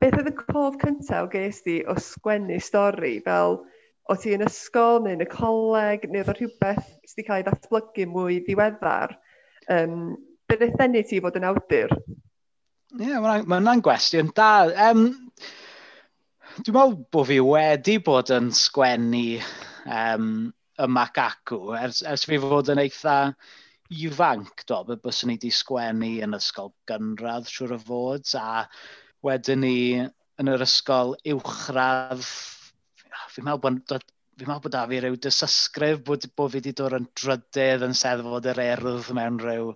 beth 0.00 0.16
oedd 0.16 0.30
y 0.30 0.34
cof 0.38 0.78
cyntaf 0.80 1.26
o 1.26 1.30
ges 1.32 1.60
di 1.66 1.80
o 1.84 1.96
sgwennu 2.00 2.56
stori 2.64 3.18
fel 3.26 3.60
o 4.10 4.16
ti 4.18 4.32
yn 4.34 4.46
ysgol 4.46 5.02
neu 5.04 5.18
yn 5.18 5.24
y 5.24 5.28
coleg 5.30 6.06
neu 6.08 6.24
oedd 6.24 6.32
rhywbeth 6.38 6.86
sydd 7.04 7.20
wedi 7.20 7.26
cael 7.28 7.42
ei 7.42 7.46
ddatblygu 7.48 8.06
mwy 8.10 8.40
ddiweddar 8.46 9.14
um, 9.76 10.14
beth 10.50 10.64
ddenu 10.76 11.04
ti 11.06 11.20
fod 11.22 11.36
yn 11.38 11.48
awdur? 11.50 11.92
Ie, 12.98 13.06
yeah, 13.06 13.20
mae 13.22 13.44
hwnna'n 13.44 13.82
gwestiwn 13.86 14.32
da. 14.34 14.50
Um, 14.88 15.04
dwi'n 16.58 16.74
meddwl 16.74 16.96
bod 17.14 17.28
fi 17.28 17.38
wedi 17.44 17.98
bod 18.02 18.32
yn 18.34 18.48
sgwennu 18.56 19.26
um, 19.84 20.32
y 20.80 20.88
macacw 20.96 21.76
ers, 21.78 22.00
ers 22.08 22.26
fi 22.26 22.40
fod 22.42 22.72
yn 22.72 22.82
eitha 22.82 23.18
ifanc, 23.90 24.64
do, 24.66 24.80
byswn 24.90 25.30
ni 25.30 25.36
wedi 25.38 25.52
sgwennu 25.54 26.16
yn 26.24 26.38
ysgol 26.38 26.72
gynradd, 26.90 27.46
siwr 27.50 27.76
o 27.76 27.80
fod, 27.84 28.26
a 28.38 28.66
wedyn 29.26 29.64
ni 29.64 29.76
yn 30.40 30.50
yr 30.54 30.64
ysgol 30.64 31.16
uwchradd, 31.34 32.24
fi'n 33.34 33.46
meddwl 33.46 33.62
bod 33.64 34.08
fi'n 34.40 34.48
meddwl 34.48 34.62
bod 34.64 34.72
da 34.72 34.86
fi 34.88 35.00
rhyw 35.02 35.16
dysysgrif 35.20 35.98
bod, 36.06 36.24
bod 36.36 36.52
fi 36.54 36.60
wedi 36.60 36.72
dod 36.76 36.96
yn 36.96 37.08
drydydd 37.18 37.84
yn 37.84 37.96
seddfod 37.98 38.48
yr 38.54 38.62
erdd 38.64 39.10
mewn 39.16 39.36
rhyw... 39.42 39.74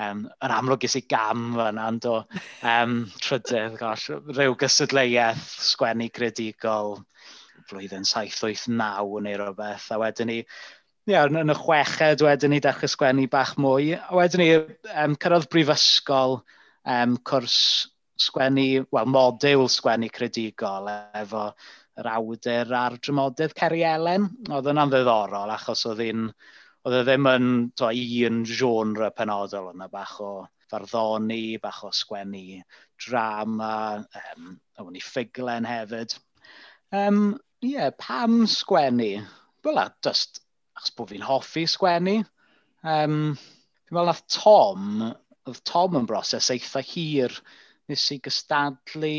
Um, 0.00 0.24
yn 0.40 0.54
amlwg 0.54 0.86
ys 0.88 0.96
i 0.98 1.02
gam 1.12 1.50
fan 1.58 1.78
ond 1.82 2.06
o 2.08 2.16
um, 2.66 2.94
trydydd, 3.22 3.76
gosh, 3.78 4.08
rhyw 4.32 4.56
gysadleuaeth, 4.58 5.44
sgwennu 5.68 6.08
credigol 6.16 6.96
flwyddyn 7.70 8.08
7-8-9 8.08 9.20
neu 9.26 9.38
rhywbeth, 9.38 9.90
a 9.94 10.00
wedyn 10.00 10.30
ni, 10.32 10.38
ia, 11.10 11.26
yn 11.28 11.52
y 11.52 11.58
chweched 11.60 12.24
wedyn 12.24 12.54
ni 12.54 12.62
dechrau 12.64 12.90
sgwennu 12.90 13.28
bach 13.30 13.54
mwy, 13.60 13.92
a 14.00 14.16
wedyn 14.16 14.42
ni 14.42 14.50
um, 14.56 15.18
cyrraedd 15.20 15.50
brifysgol, 15.52 16.40
um, 16.88 17.18
cwrs 17.28 17.60
sgwennu, 18.20 18.86
wel, 18.92 19.10
modiwl 19.10 19.68
sgwennu 19.72 20.10
credigol 20.12 20.90
efo 20.90 21.50
yr 22.00 22.08
awdur 22.14 22.72
a'r 22.76 22.96
drymodydd 23.02 23.56
Ceri 23.58 23.82
Elen. 23.86 24.28
Oedd 24.50 24.70
yna'n 24.72 24.92
ddiddorol 24.92 25.52
achos 25.54 25.84
oedd 25.90 26.02
un, 26.06 26.30
oedd 26.86 26.96
e 27.00 27.02
ddim 27.08 27.28
yn 27.30 27.50
to, 27.76 27.90
un 27.90 28.42
genre 28.48 29.10
penodol 29.16 29.72
yna 29.74 29.88
bach 29.92 30.16
o 30.24 30.32
farddoni, 30.70 31.58
bach 31.62 31.82
o 31.84 31.90
sgwennu 31.94 32.60
drama, 33.00 33.72
um, 34.22 34.52
a 34.78 34.86
ni 34.90 35.02
ffiglen 35.02 35.66
hefyd. 35.68 36.14
Um, 36.92 37.38
yeah, 37.62 37.90
pam 37.98 38.44
sgwennu? 38.46 39.24
Wel, 39.64 39.80
just 40.04 40.42
achos 40.78 40.94
bod 40.96 41.10
fi'n 41.12 41.26
hoffi 41.26 41.66
sgwennu. 41.68 42.20
Um, 42.80 43.34
fi'n 43.36 43.96
meddwl 43.96 44.12
nath 44.12 44.24
Tom, 44.32 45.10
oedd 45.48 45.64
Tom 45.68 45.98
yn 46.00 46.08
broses 46.08 46.48
eitha 46.54 46.82
hir 46.86 47.34
nes 47.90 48.04
i 48.14 48.20
gystadlu 48.24 49.14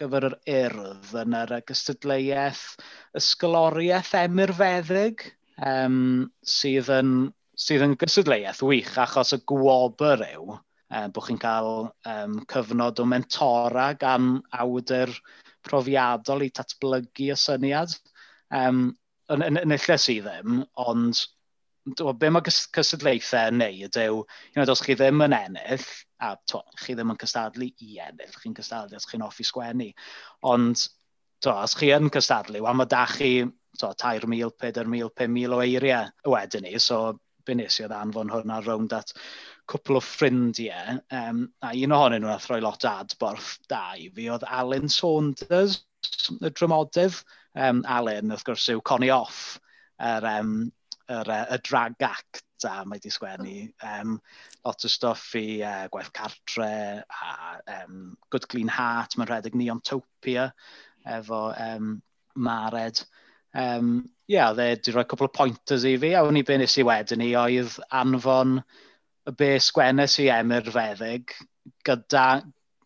gyfer 0.00 0.26
yr 0.30 0.38
urdd 0.56 1.12
yn 1.22 1.36
yr 1.36 1.58
gystadleuaeth 1.68 2.64
ysgoloriaeth 3.20 4.14
emirfeddyg 4.22 5.26
um, 5.72 6.00
sydd 6.56 6.88
yn 6.96 7.12
sydd 7.60 7.84
yn 7.84 7.96
gystadleuaeth 8.00 8.62
wych 8.64 8.94
achos 9.04 9.34
y 9.36 9.40
gwobr 9.52 10.24
yw 10.30 10.54
um, 10.54 11.12
bod 11.12 11.26
chi'n 11.26 11.40
cael 11.42 11.72
um, 12.12 12.38
cyfnod 12.50 13.02
o 13.02 13.06
mentora 13.08 13.90
gan 14.00 14.38
awdur 14.62 15.12
profiadol 15.66 16.46
i 16.46 16.50
datblygu 16.56 17.30
y 17.34 17.36
syniad. 17.36 17.92
Um, 18.56 18.88
yn, 19.30 19.44
yn, 19.46 19.60
yn 19.60 19.76
illes 19.76 20.06
sydd 20.08 20.24
ddim, 20.26 20.62
ond 20.80 21.20
be 22.20 22.30
mae 22.30 22.52
cysadlaethau 22.52 23.50
yn 23.50 23.60
neud 23.62 23.98
yw, 24.02 24.20
you 24.22 24.58
know, 24.58 24.72
os 24.72 24.82
chi 24.84 24.96
ddim 24.98 25.24
yn 25.24 25.36
ennill, 25.36 25.86
a 26.20 26.34
to, 26.50 26.60
chi 26.82 26.94
ddim 26.96 27.14
yn 27.14 27.20
cystadlu 27.20 27.70
i 27.70 28.00
ennill, 28.04 28.36
chi'n 28.42 28.56
cystadlu 28.58 28.98
os 28.98 29.08
chi'n 29.08 29.24
offi 29.24 29.46
sgwennu. 29.48 29.88
Ond 30.50 30.84
to, 31.40 31.54
os 31.54 31.76
chi 31.78 31.92
yn 31.96 32.10
cystadlu, 32.12 32.60
wel 32.66 32.76
mae 32.76 32.90
da 32.90 33.06
chi 33.08 33.32
to, 33.80 33.92
3,000, 33.94 34.28
4,000, 34.28 35.10
5,000 35.16 35.56
o 35.56 35.62
eiriau 35.64 36.34
wedyn 36.34 36.66
ni, 36.68 36.76
so 36.78 37.18
be 37.46 37.56
nes 37.56 37.78
i 37.80 37.86
oedd 37.86 37.96
anfon 37.96 38.32
hwnna 38.34 38.60
rownd 38.66 38.92
at 38.92 39.14
cwpl 39.70 40.00
o 40.00 40.02
ffrindiau, 40.04 40.98
um, 41.16 41.46
a 41.64 41.72
un 41.72 41.94
ohonyn 41.96 42.24
nhw'n 42.24 42.34
athroi 42.34 42.60
lot 42.60 42.84
adborth 42.90 43.54
da 43.70 43.94
i 43.96 44.10
fi, 44.12 44.28
oedd 44.34 44.44
Alan 44.44 44.90
Saunders, 44.92 45.80
y 46.36 46.50
drymodydd. 46.50 47.22
Um, 47.58 47.80
Alan, 47.88 48.30
wrth 48.30 48.44
gwrs, 48.46 48.68
yw 48.74 48.82
Connie 48.86 49.10
Off, 49.14 49.58
yr, 49.98 50.26
um, 50.36 50.52
yr, 51.10 51.30
y 51.50 51.58
drag 51.66 52.06
act 52.06 52.44
a 52.68 52.82
mae 52.84 52.98
wedi 52.98 53.12
sgwennu 53.12 53.54
um, 53.88 54.18
lot 54.66 54.84
o 54.84 54.90
stuff 54.92 55.30
i 55.38 55.60
uh, 55.64 55.86
gwaith 55.92 56.12
cartre 56.16 56.70
a 57.00 57.32
um, 57.78 58.14
Good 58.30 58.48
Clean 58.52 58.68
Heart, 58.68 59.16
mae'n 59.16 59.30
rhedeg 59.30 59.56
Neontopia 59.56 60.50
efo 61.08 61.42
um, 61.56 61.94
Mared. 62.36 63.00
Um, 63.56 63.94
ie, 64.28 64.36
yeah, 64.36 64.52
dde 64.54 64.68
wedi 64.74 64.94
rhoi 64.94 65.06
cwpl 65.10 65.26
o 65.26 65.32
pointers 65.34 65.86
i 65.88 65.96
fi, 65.98 66.12
a 66.14 66.22
wni 66.26 66.44
be 66.46 66.60
nes 66.60 66.76
i 66.78 66.86
wedyn 66.86 67.22
ni 67.22 67.32
oedd 67.38 67.78
anfon 68.02 68.60
y 68.60 69.34
be 69.36 69.54
sgwennes 69.58 70.18
i 70.22 70.28
Emyr 70.34 70.70
Feddyg 70.70 71.34
gyda 71.86 72.26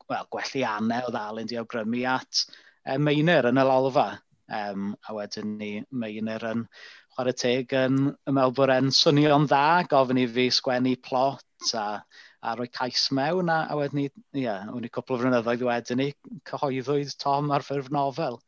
well, 0.08 0.28
gwelli 0.32 0.64
anau 0.68 1.08
o 1.08 1.12
ddalen 1.12 1.50
di 1.50 1.58
awgrymu 1.60 2.04
at 2.14 2.44
um, 2.86 3.04
Meiner 3.04 3.50
yn 3.50 3.60
y 3.60 3.66
lolfa. 3.66 4.12
Um, 4.54 4.90
a 5.08 5.14
wedyn 5.16 5.54
ni 5.56 5.70
Meiner 5.90 6.42
yn 6.50 6.66
chwarae 7.14 7.36
teg 7.38 7.74
yn 7.78 7.98
ymwelbwyr 8.30 8.74
en 8.74 8.92
swnio'n 8.94 9.48
dda, 9.48 9.64
gofyn 9.90 10.20
i 10.20 10.26
fi 10.36 10.46
sgwennu 10.52 10.94
plot 11.08 11.74
a, 11.78 11.86
a 12.42 12.54
rhoi 12.54 12.68
cais 12.78 13.06
mewn 13.16 13.52
a, 13.52 13.64
a 13.70 13.78
wedyn 13.78 14.02
ni, 14.02 14.06
ie, 14.34 14.44
yeah, 14.46 14.66
wedi 14.74 14.90
cwpl 14.94 15.16
o 15.16 15.20
flynyddoedd 15.22 15.66
wedyn 15.68 16.02
ni, 16.02 16.08
cyhoeddwyd 16.50 17.14
Tom 17.22 17.52
ar 17.54 17.66
ffurf 17.66 17.92
nofel. 17.94 18.40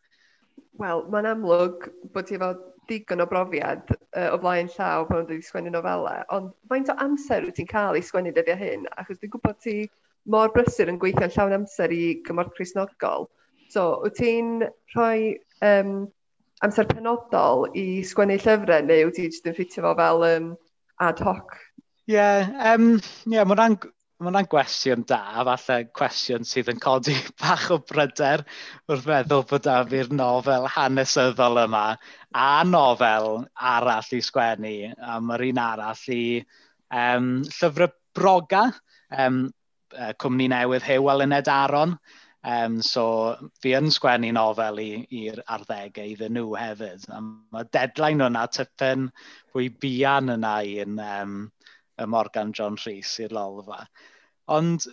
Wel, 0.80 1.04
mae'n 1.12 1.30
amlwg 1.30 1.86
bod 2.12 2.28
ti 2.28 2.36
efo 2.36 2.50
digon 2.90 3.22
o 3.24 3.26
brofiad 3.30 3.86
uh, 3.90 4.28
o 4.32 4.40
flaen 4.42 4.68
llaw 4.74 5.06
pan 5.08 5.22
wedi 5.22 5.46
sgwennu 5.46 5.72
nofelau, 5.74 6.26
ond 6.34 6.50
faint 6.70 6.90
o 6.92 6.98
amser 7.02 7.46
wyt 7.46 7.56
ti'n 7.58 7.70
cael 7.70 7.98
i 7.98 8.02
sgwennu 8.04 8.34
dyddiau 8.36 8.60
hyn? 8.60 8.84
Achos 9.00 9.22
dwi'n 9.22 9.32
gwybod 9.32 9.62
ti 9.64 9.76
mor 10.34 10.52
brysur 10.54 10.90
yn 10.92 11.00
gweithio'n 11.02 11.32
llawn 11.34 11.56
amser 11.60 11.94
i 11.94 12.02
gymorth 12.26 12.54
Cresnogol. 12.58 13.28
So, 13.72 13.88
wyt 14.04 14.18
ti'n 14.20 14.52
rhoi 14.94 15.36
um, 15.66 16.06
amser 16.64 16.88
penodol 16.88 17.66
i 17.76 17.86
sgwennu 18.06 18.38
llyfrau 18.40 18.86
neu 18.86 19.08
wyt 19.08 19.18
ti 19.18 19.26
jyst 19.28 19.48
yn 19.50 19.56
ffitio 19.56 19.84
fo 19.84 19.92
fel 19.98 20.24
um, 20.30 20.48
ad 21.02 21.20
hoc? 21.26 21.58
Ie, 22.06 22.16
yeah, 22.16 22.72
um, 22.72 22.96
yeah, 23.26 23.44
mae'n 23.44 23.78
Mae'n 24.24 24.46
gwestiwn 24.48 25.02
da, 25.04 25.18
falle 25.44 25.74
cwestiwn 25.98 26.46
sydd 26.48 26.70
yn 26.72 26.78
codi 26.80 27.12
bach 27.42 27.66
o 27.74 27.76
bryder 27.90 28.46
wrth 28.88 29.02
feddwl 29.04 29.42
bod 29.50 29.64
da 29.66 29.74
fi'r 29.90 30.08
nofel 30.08 30.64
hanesyddol 30.72 31.60
yma 31.66 31.82
a 32.32 32.46
nofel 32.64 33.28
arall 33.72 34.08
i 34.16 34.22
sgwennu, 34.24 34.72
a 34.96 35.18
mae'r 35.20 35.44
un 35.50 35.60
arall 35.66 36.06
i 36.16 36.22
um, 37.02 37.28
llyfrau 37.58 37.92
broga, 38.16 38.62
um, 39.26 39.42
cwmni 40.24 40.48
newydd 40.54 40.88
Hewel 40.88 41.26
yn 41.26 41.36
Ed 41.36 41.52
Aron, 41.52 41.92
Um, 42.46 42.78
so 42.82 43.34
fi 43.58 43.72
yn 43.74 43.88
sgwennu 43.90 44.28
nofel 44.36 44.78
i'r 44.84 45.40
arddegau 45.50 46.12
iddyn 46.12 46.36
nhw 46.36 46.52
hefyd. 46.54 47.08
A 47.10 47.18
mae 47.24 47.66
deadline 47.74 48.22
hwnna 48.22 48.44
tipyn 48.54 49.08
fwy 49.50 49.66
bian 49.82 50.30
yna 50.36 50.52
i'n 50.62 51.00
um, 51.02 51.32
y 51.98 52.06
Morgan 52.12 52.52
John 52.54 52.78
Rhys 52.84 53.16
i'r 53.24 53.34
lolfa. 53.34 53.80
Ond 54.54 54.86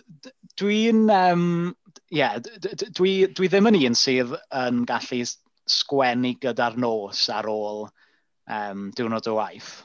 dwi'n... 0.58 1.06
Um, 1.14 1.46
yeah, 2.10 2.40
dwi, 2.42 3.12
dwi 3.30 3.50
ddim 3.50 3.70
yn 3.70 3.78
un 3.86 3.96
sydd 3.98 4.34
yn 4.64 4.82
gallu 4.90 5.22
sgwennu 5.70 6.34
gyda'r 6.42 6.76
nos 6.80 7.22
ar 7.32 7.46
ôl 7.50 7.84
um, 7.86 8.88
diwrnod 8.98 9.30
o 9.30 9.36
waith. 9.38 9.76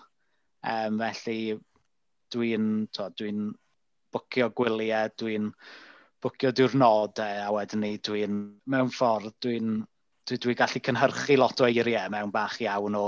Um, 0.66 0.98
felly 1.00 1.60
dwi'n 2.34 2.66
dwi 2.96 3.32
bwcio 4.14 4.50
gwyliau, 4.58 5.14
dwi'n 5.22 5.52
bwcio 6.24 6.52
diwrnodau 6.56 7.46
a 7.46 7.48
wedyn 7.56 7.84
ni 7.86 7.94
dwi'n, 8.04 8.42
mewn 8.70 8.92
ffordd, 8.94 9.34
dwi'n 9.44 9.80
dwi, 10.28 10.38
dwi 10.44 10.56
gallu 10.60 10.82
cynhyrchu 10.84 11.38
lot 11.40 11.62
o 11.64 11.68
eiriau 11.70 12.12
mewn 12.14 12.34
bach 12.34 12.60
iawn 12.64 12.98
o 13.00 13.06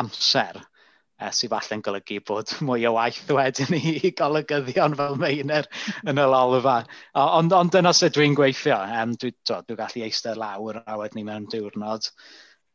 amser 0.00 0.60
eh, 0.60 1.28
e, 1.28 1.32
sydd 1.36 1.52
falle'n 1.52 1.82
golygu 1.86 2.20
bod 2.26 2.54
mwy 2.68 2.86
o 2.88 2.94
waith 2.96 3.30
wedyn 3.36 3.76
i 3.78 4.12
golygyddion 4.18 4.96
fel 5.00 5.18
meiner 5.20 5.68
yn 6.06 6.20
y 6.20 6.26
lolfa. 6.30 6.80
Ond 7.20 7.54
on, 7.58 7.72
dyna 7.74 7.94
sut 7.96 8.16
dwi'n 8.16 8.36
gweithio. 8.38 8.78
Um, 9.00 9.14
dwi'n 9.18 9.36
dwi, 9.36 9.60
dwi 9.68 9.78
gallu 9.82 10.06
eistedd 10.08 10.40
lawr 10.40 10.82
a 10.84 10.98
wedyn 11.00 11.20
ni 11.20 11.26
mewn 11.30 11.50
diwrnod. 11.50 12.10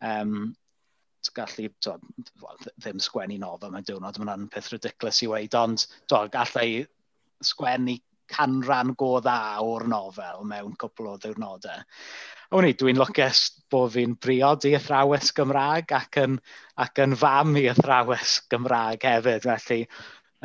Um, 0.05 0.53
gallu, 1.36 1.67
to, 1.84 1.97
well, 2.41 2.60
ddim 2.80 3.01
sgwennu 3.04 3.39
nofel 3.41 3.73
mewn 3.73 3.88
diwrnod, 3.88 4.19
Mae'n 4.23 4.47
peth 4.51 4.71
ridiculous 4.73 5.23
i 5.23 5.32
weid, 5.32 5.56
ond 5.56 5.84
to, 6.10 6.23
gallai 6.34 6.86
sgwennu 7.45 7.99
canran 8.32 8.94
go 9.00 9.18
dda 9.24 9.39
o'r 9.65 9.88
nofel 9.92 10.46
mewn 10.48 10.76
cwpl 10.80 11.13
o 11.13 11.18
ddiwrnodau. 11.18 11.88
A 12.50 12.62
i, 12.65 12.74
dwi'n 12.74 12.98
lwcus 12.98 13.39
bod 13.70 13.92
fi'n 13.94 14.15
briod 14.18 14.65
i 14.65 14.72
athrawes 14.78 15.30
Gymraeg 15.38 15.92
ac 15.94 16.18
yn, 16.24 16.39
ac 16.82 17.02
yn 17.04 17.13
fam 17.22 17.54
i 17.62 17.68
athrawes 17.70 18.39
Gymraeg 18.50 19.06
hefyd. 19.06 19.46
Felly, 19.46 19.84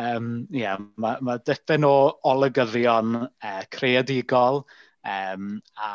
um, 0.04 0.32
yeah, 0.52 0.76
mae 1.00 1.22
ma 1.24 1.38
dipyn 1.40 1.86
o 1.88 1.94
olygyddion 2.28 3.16
uh, 3.24 3.62
creadigol 3.72 4.64
um, 5.08 5.50
a 5.80 5.90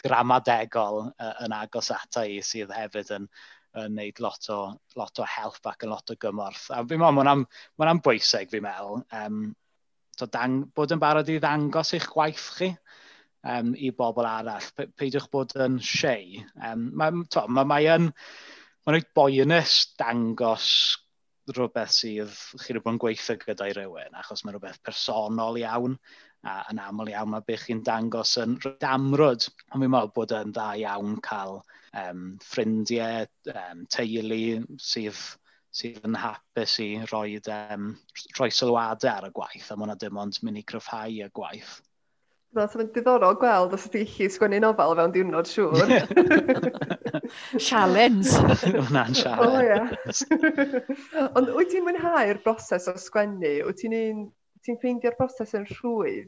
gramadegol 0.00 1.02
uh, 1.10 1.32
yn 1.44 1.56
agos 1.56 1.92
ata 1.92 2.24
i 2.24 2.40
sydd 2.44 2.72
hefyd 2.76 3.12
yn, 3.18 3.28
yn 3.84 3.96
neud 4.00 4.24
lot 4.24 4.48
o, 4.56 4.60
lot 4.96 5.20
o 5.20 5.28
help 5.28 5.68
ac 5.68 5.84
yn 5.84 5.92
lot 5.92 6.12
o 6.12 6.16
gymorth. 6.24 6.70
A 6.72 6.80
fi'n 6.84 7.00
meddwl, 7.00 7.18
mae'n 7.20 7.34
am, 7.34 7.46
ma 7.76 7.94
bwysig 8.08 8.48
fi'n 8.52 8.64
meddwl. 8.64 9.04
Um, 9.20 9.42
So 10.20 10.28
dang, 10.28 10.66
bod 10.76 10.92
yn 10.92 11.00
barod 11.00 11.28
i 11.32 11.38
ddangos 11.40 11.94
eich 11.96 12.06
gwaith 12.12 12.46
chi 12.58 12.70
um, 13.48 13.72
i 13.72 13.88
bobl 13.96 14.26
arall. 14.28 14.66
Pe, 14.76 14.90
peidiwch 15.00 15.30
bod 15.32 15.54
yn 15.56 15.78
siei. 15.80 16.42
Um, 16.60 16.90
mae, 17.00 17.22
to, 17.32 17.46
mae, 17.48 17.68
mae 17.68 17.92
yn... 17.96 18.10
Mae'n 18.80 18.96
rhaid 18.96 19.10
boenus 19.16 19.72
dangos 20.00 20.66
rhywbeth 21.50 21.92
sydd 21.92 22.32
chi'n 22.62 22.76
wedi 22.76 22.82
bod 22.84 22.94
yn 22.94 23.00
gweithio 23.02 23.36
gyda'i 23.42 23.74
rywun, 23.76 24.16
achos 24.16 24.44
mae 24.44 24.54
rhywbeth 24.54 24.78
personol 24.86 25.58
iawn, 25.60 25.96
a 26.48 26.54
yn 26.72 26.80
aml 26.80 27.10
iawn 27.12 27.32
mae 27.34 27.44
bych 27.46 27.66
chi'n 27.68 27.82
dangos 27.86 28.36
yn 28.40 28.56
damrwyd. 28.80 29.48
Ond 29.70 29.84
fi'n 29.84 29.92
meddwl 29.92 30.12
bod 30.16 30.34
yn 30.36 30.54
dda 30.56 30.68
iawn 30.80 31.18
cael 31.26 31.58
um, 32.02 32.24
ffrindiau, 32.44 33.28
um, 33.52 33.84
teulu 33.92 34.42
sydd 34.80 35.20
sydd 35.74 36.06
yn 36.06 36.18
hapus 36.18 36.78
i 36.82 36.88
roi, 37.12 37.38
um, 37.54 37.92
rhoi 38.38 38.50
sylwadau 38.54 39.12
ar 39.12 39.28
y 39.28 39.32
gwaith, 39.36 39.70
a 39.70 39.76
mae 39.76 39.86
hwnna 39.86 39.98
dim 40.00 40.18
ond 40.18 40.40
mynd 40.46 40.60
i 40.60 40.66
gryfhau 40.66 41.20
y 41.22 41.30
gwaith. 41.36 41.78
Na, 42.58 42.64
sy'n 42.66 42.88
diddorol 42.90 43.36
gweld 43.38 43.76
os 43.76 43.86
ydy 43.86 44.02
chi 44.10 44.26
sgwennu 44.26 44.58
nofel 44.64 44.96
fewn 44.98 45.12
diwrnod 45.14 45.46
siŵr. 45.46 45.92
Challenge. 47.68 48.26
Hwna'n 48.88 49.14
challenge. 49.14 49.46
O, 49.46 49.60
ie. 49.62 51.28
Ond 51.38 51.52
wyt 51.54 51.70
ti'n 51.70 51.86
mwynhau'r 51.86 52.40
broses 52.42 52.88
o 52.90 52.96
sgwennu? 52.98 53.54
Wyt 53.68 53.82
ti'n 53.84 53.94
un... 54.00 54.28
Ffeindio'r 54.66 55.14
broses 55.16 55.54
yn 55.56 55.62
rhwydd? 55.70 56.26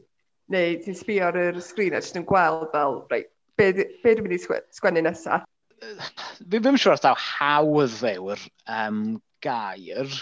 Neu 0.53 0.79
ti'n 0.83 0.95
sbio 0.97 1.27
ar 1.27 1.37
yr 1.39 1.59
sgrin 1.63 1.95
a 1.95 2.01
ti'n 2.03 2.25
gweld 2.27 2.71
fel, 2.71 2.97
reit, 3.11 3.29
be, 3.59 3.67
be 3.75 4.15
dwi'n 4.15 4.25
mynd 4.25 4.37
i 4.37 4.41
sgwennu 4.79 5.03
nesaf? 5.03 5.43
Fi 5.83 6.59
ddim 6.63 6.79
siŵr 6.79 6.95
os 6.95 7.03
daw 7.03 7.19
hawdd 7.19 7.99
ddewr 7.99 8.41
um, 8.71 9.03
gair, 9.43 10.17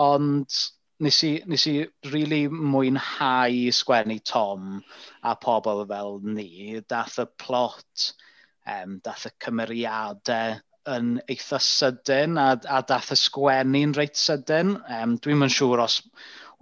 ond 0.00 0.60
nes 1.04 1.18
i, 1.28 1.32
nes 1.48 1.66
i 1.68 1.74
really 2.12 2.46
mwynhau 2.48 3.72
sgwennu 3.78 4.18
Tom 4.24 4.78
a 5.22 5.34
pobl 5.40 5.84
fel 5.90 6.20
ni. 6.24 6.80
Dath 6.88 7.18
y 7.22 7.26
plot, 7.42 8.12
um, 8.76 9.00
dath 9.04 9.26
y 9.28 9.34
cymeriadau 9.44 10.56
yn 10.96 11.16
eitha 11.26 11.58
sydyn 11.62 12.38
a, 12.38 12.52
a 12.78 12.82
dath 12.86 13.12
y 13.12 13.18
sgwennu'n 13.18 13.94
reit 13.98 14.16
sydyn. 14.20 14.76
Um, 14.98 15.16
Dwi'n 15.22 15.42
mynd 15.42 15.54
siŵr 15.54 15.82
os 15.84 16.00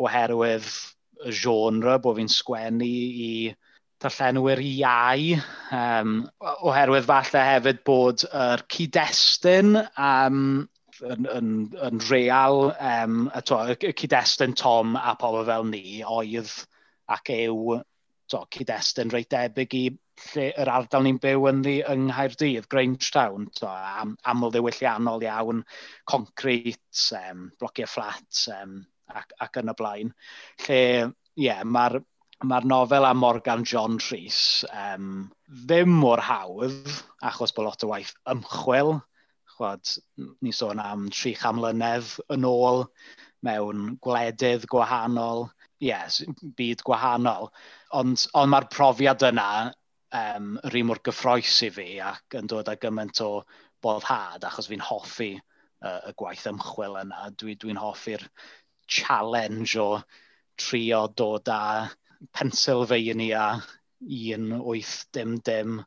oherwydd 0.00 0.70
y 1.24 1.35
genre 1.42 1.98
bod 2.02 2.18
fi'n 2.18 2.33
sgwennu 2.33 2.88
i 2.88 3.33
darllenwyr 4.02 4.61
iau, 4.61 5.37
um, 5.72 6.16
oherwydd 6.66 7.07
falle 7.09 7.44
hefyd 7.48 7.85
bod 7.87 8.24
yr 8.28 8.64
cyd-destun 8.74 9.78
um, 9.80 10.40
yn, 11.02 11.26
yn, 11.30 11.50
yn 11.88 12.00
real, 12.11 12.70
um, 12.78 13.26
y, 13.35 13.42
to, 13.48 13.61
y 13.74 13.92
cyd-destun 13.96 14.54
Tom 14.59 14.94
a 15.00 15.14
pobl 15.20 15.44
fel 15.48 15.66
ni 15.70 16.00
oedd 16.07 16.52
ac 17.14 17.30
yw 17.35 17.80
to, 18.30 18.40
cyd-destun 18.57 19.12
reit 19.12 19.30
debyg 19.33 19.76
i 19.78 19.85
lle 20.30 20.46
yr 20.62 20.70
ardal 20.70 21.04
ni'n 21.04 21.20
byw 21.22 21.48
yn 21.50 21.61
ddi 21.64 21.74
yng 21.90 22.09
Nghaerdydd, 22.09 22.68
Grangetown, 22.70 23.48
to, 23.59 23.68
am, 23.68 24.14
aml 24.30 24.52
ddiwylliannol 24.54 25.24
iawn, 25.26 25.62
concret, 26.11 27.04
um, 27.18 27.48
blociau 27.61 27.90
fflat 27.90 28.44
um, 28.54 28.80
ac, 29.11 29.35
ac 29.44 29.61
yn 29.61 29.72
y 29.72 29.76
blaen. 29.78 30.12
Lle, 30.66 30.80
ie, 31.35 31.48
yeah, 31.48 31.64
mae'r 31.66 32.00
mae'r 32.44 32.66
nofel 32.68 33.07
am 33.09 33.20
Morgan 33.22 33.62
John 33.64 33.96
Rhys 34.02 34.38
um, 34.68 35.30
ddim 35.64 35.92
mor 36.00 36.20
hawdd, 36.24 36.90
achos 37.24 37.54
bod 37.57 37.68
lot 37.68 37.85
o 37.87 37.90
waith 37.92 38.12
ymchwil, 38.30 38.98
chwad, 39.54 39.94
ni 40.42 40.52
sôn 40.52 40.82
am 40.82 41.08
tri 41.14 41.34
chamlynedd 41.38 42.16
yn 42.34 42.46
ôl 42.48 42.84
mewn 43.44 43.94
gwledydd 44.04 44.66
gwahanol, 44.72 45.48
yes, 45.84 46.22
byd 46.58 46.84
gwahanol. 46.86 47.50
Ond, 47.98 48.26
ond 48.34 48.52
mae'r 48.52 48.68
profiad 48.72 49.24
yna 49.28 49.48
um, 50.14 50.54
yr 50.64 50.78
un 50.80 50.90
mor 50.90 51.02
gyffroes 51.06 51.56
i 51.66 51.70
fi 51.74 51.88
ac 52.12 52.38
yn 52.40 52.50
dod 52.50 52.70
â 52.70 52.76
gymaint 52.80 53.20
o 53.24 53.30
boddhad 53.84 54.46
achos 54.48 54.70
fi'n 54.70 54.84
hoffi 54.84 55.32
uh, 55.36 56.00
y 56.08 56.14
gwaith 56.20 56.46
ymchwil 56.50 57.00
yna. 57.02 57.28
Dwi'n 57.40 57.60
dwi, 57.60 57.76
hoffi'r 57.80 58.26
challenge 58.90 59.76
o 59.80 59.90
trio 60.60 61.06
dod 61.16 61.50
â 61.52 61.62
Pennsylvania 62.32 63.46
1870 64.04 65.84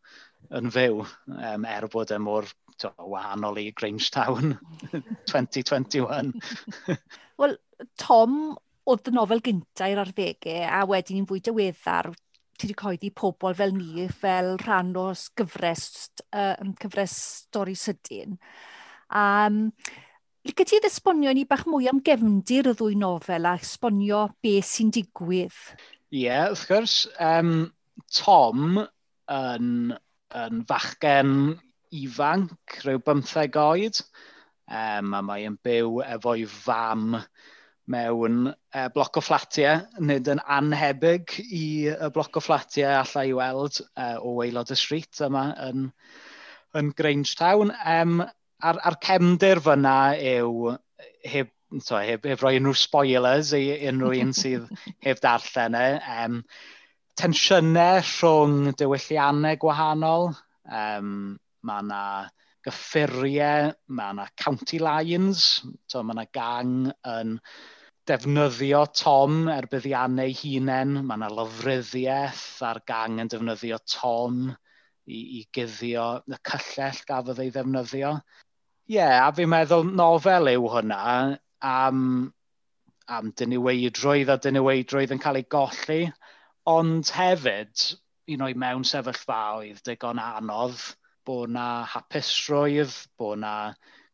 yn 0.57 0.71
fyw 0.73 1.01
um, 1.03 1.65
er 1.67 1.87
bod 1.91 2.13
e 2.13 2.19
mor 2.21 2.47
to, 2.81 2.93
wahanol 2.97 3.59
i 3.61 3.71
Grangetown 3.77 4.55
2021. 4.91 6.33
Wel, 7.41 7.57
Tom 7.99 8.55
oedd 8.87 9.09
y 9.09 9.13
nofel 9.13 9.43
gyntaf 9.43 9.91
i'r 9.91 10.01
arddegau 10.01 10.63
a 10.63 10.81
wedyn 10.89 11.21
yn 11.21 11.29
fwy 11.29 11.41
diweddar 11.43 12.13
ti 12.57 12.65
wedi 12.65 12.77
coeddi 12.77 13.09
pobl 13.13 13.53
fel 13.57 13.75
ni 13.75 14.07
fel 14.09 14.55
rhan 14.63 14.95
o 14.97 15.11
gyfres, 15.37 16.09
uh, 16.33 16.55
cyfres 16.81 17.15
stori 17.43 17.75
sydyn. 17.77 18.37
Um, 19.13 19.67
Lyca 20.47 20.63
ti 20.63 20.79
esbonio 20.87 21.33
ni 21.35 21.43
bach 21.45 21.65
mwy 21.67 21.89
am 21.91 21.99
gefndir 21.99 22.69
y 22.71 22.73
ddwy 22.77 22.95
nofel 22.95 23.45
a 23.49 23.57
esbonio 23.59 24.23
beth 24.41 24.69
sy'n 24.69 24.93
digwydd? 24.95 25.57
Ie, 26.13 26.23
yeah, 26.23 26.47
wrth 26.47 26.63
gwrs. 26.69 26.95
Um, 27.19 27.73
Tom 28.15 28.79
yn, 28.79 29.91
yn 30.39 30.61
fachgen 30.69 31.33
ifanc, 31.95 32.79
rhyw 32.83 33.01
bymtheg 33.05 33.57
oed, 33.61 34.01
um, 34.67 35.13
a 35.15 35.21
mae'n 35.25 35.57
byw 35.63 36.01
efo'i 36.05 36.45
fam 36.51 37.17
mewn 37.87 38.47
uh, 38.49 38.87
bloc 38.93 39.19
o 39.19 39.23
fflatiau, 39.23 39.85
nid 40.03 40.27
yn 40.31 40.41
anhebyg 40.43 41.37
i 41.45 41.65
y 41.93 42.09
bloc 42.15 42.35
o 42.35 42.43
fflatiau 42.43 42.97
allai 42.99 43.29
i 43.29 43.35
weld 43.37 43.79
uh, 43.95 44.17
o 44.19 44.35
waelod 44.41 44.73
y 44.75 44.79
street 44.79 45.21
yma 45.23 45.45
yn, 45.69 45.87
yn 46.75 46.91
Grangetown. 46.97 47.71
Um, 47.87 48.19
a'r, 48.59 48.81
ar 48.89 48.99
cefndir 49.03 49.63
fyna 49.63 49.99
yw 50.19 50.75
heb 51.27 51.53
so, 51.83 51.99
heb, 51.99 52.25
heb 52.27 52.43
roi 52.43 52.57
unrhyw 52.59 52.77
spoilers 52.79 53.53
i 53.55 53.63
unrhyw 53.89 54.21
un 54.23 54.35
sydd 54.41 54.67
heb 55.03 55.23
darllen 55.23 55.77
e. 55.79 55.87
Um, 56.17 56.41
tensiynau 57.17 58.03
rhwng 58.03 58.75
diwylliannau 58.77 59.57
gwahanol, 59.63 60.31
um, 60.69 61.37
mae 61.65 61.85
yna 61.85 62.01
gyffuriau, 62.67 63.71
mae 63.87 64.13
yna 64.15 64.27
county 64.43 64.79
lions, 64.83 65.47
so 65.87 66.03
mae 66.03 66.17
yna 66.17 66.27
gang 66.35 66.91
yn 67.07 67.37
defnyddio 68.07 68.85
tom 68.95 69.47
er 69.51 69.67
buddiannau 69.71 70.33
hunain, 70.41 71.01
mae 71.03 71.19
yna 71.19 71.29
lofruddiaeth 71.33 72.45
a'r 72.67 72.81
gang 72.87 73.21
yn 73.23 73.31
defnyddio 73.31 73.79
tom 73.91 74.47
i, 75.07 75.19
i 75.39 75.41
guddio 75.55 76.07
y 76.27 76.39
cyllell 76.51 77.03
gafodd 77.09 77.41
ei 77.43 77.51
ddefnyddio. 77.55 78.13
Ie, 78.87 78.95
yeah, 78.95 79.25
a 79.25 79.31
fi'n 79.35 79.51
meddwl 79.51 79.89
nofel 79.99 80.51
yw 80.53 80.67
hwnna 80.71 81.01
am, 81.67 82.03
am 83.11 83.33
dyniweidrwydd 83.39 84.31
a 84.31 84.37
dyniweidrwydd 84.43 85.15
yn 85.15 85.23
cael 85.23 85.41
ei 85.41 85.47
golli, 85.57 86.01
ond 86.67 87.11
hefyd, 87.15 87.89
you 88.27 88.39
know, 88.39 88.51
mewn 88.63 88.87
sefyllfaoedd 88.87 89.83
digon 89.87 90.23
anodd, 90.23 90.79
bod 91.27 91.51
na 91.53 91.67
hapusrwydd, 91.91 92.95
bod 93.19 93.43
na 93.43 93.53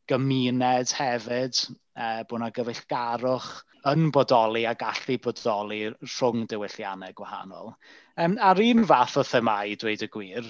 gymuned 0.09 0.91
hefyd, 0.97 1.61
e, 1.93 2.01
uh, 2.01 2.23
bod 2.29 2.43
na 2.43 2.49
gyfeillgarwch 2.55 3.51
yn 3.91 4.11
bodoli 4.15 4.63
a 4.67 4.73
gallu 4.79 5.17
bodoli 5.23 5.79
rhwng 5.91 6.45
diwylliannau 6.51 7.15
gwahanol. 7.17 7.73
Um, 8.17 8.37
ar 8.39 8.61
un 8.63 8.85
fath 8.87 9.17
o 9.19 9.25
themau, 9.27 9.73
dweud 9.79 10.05
y 10.05 10.09
gwir, 10.11 10.47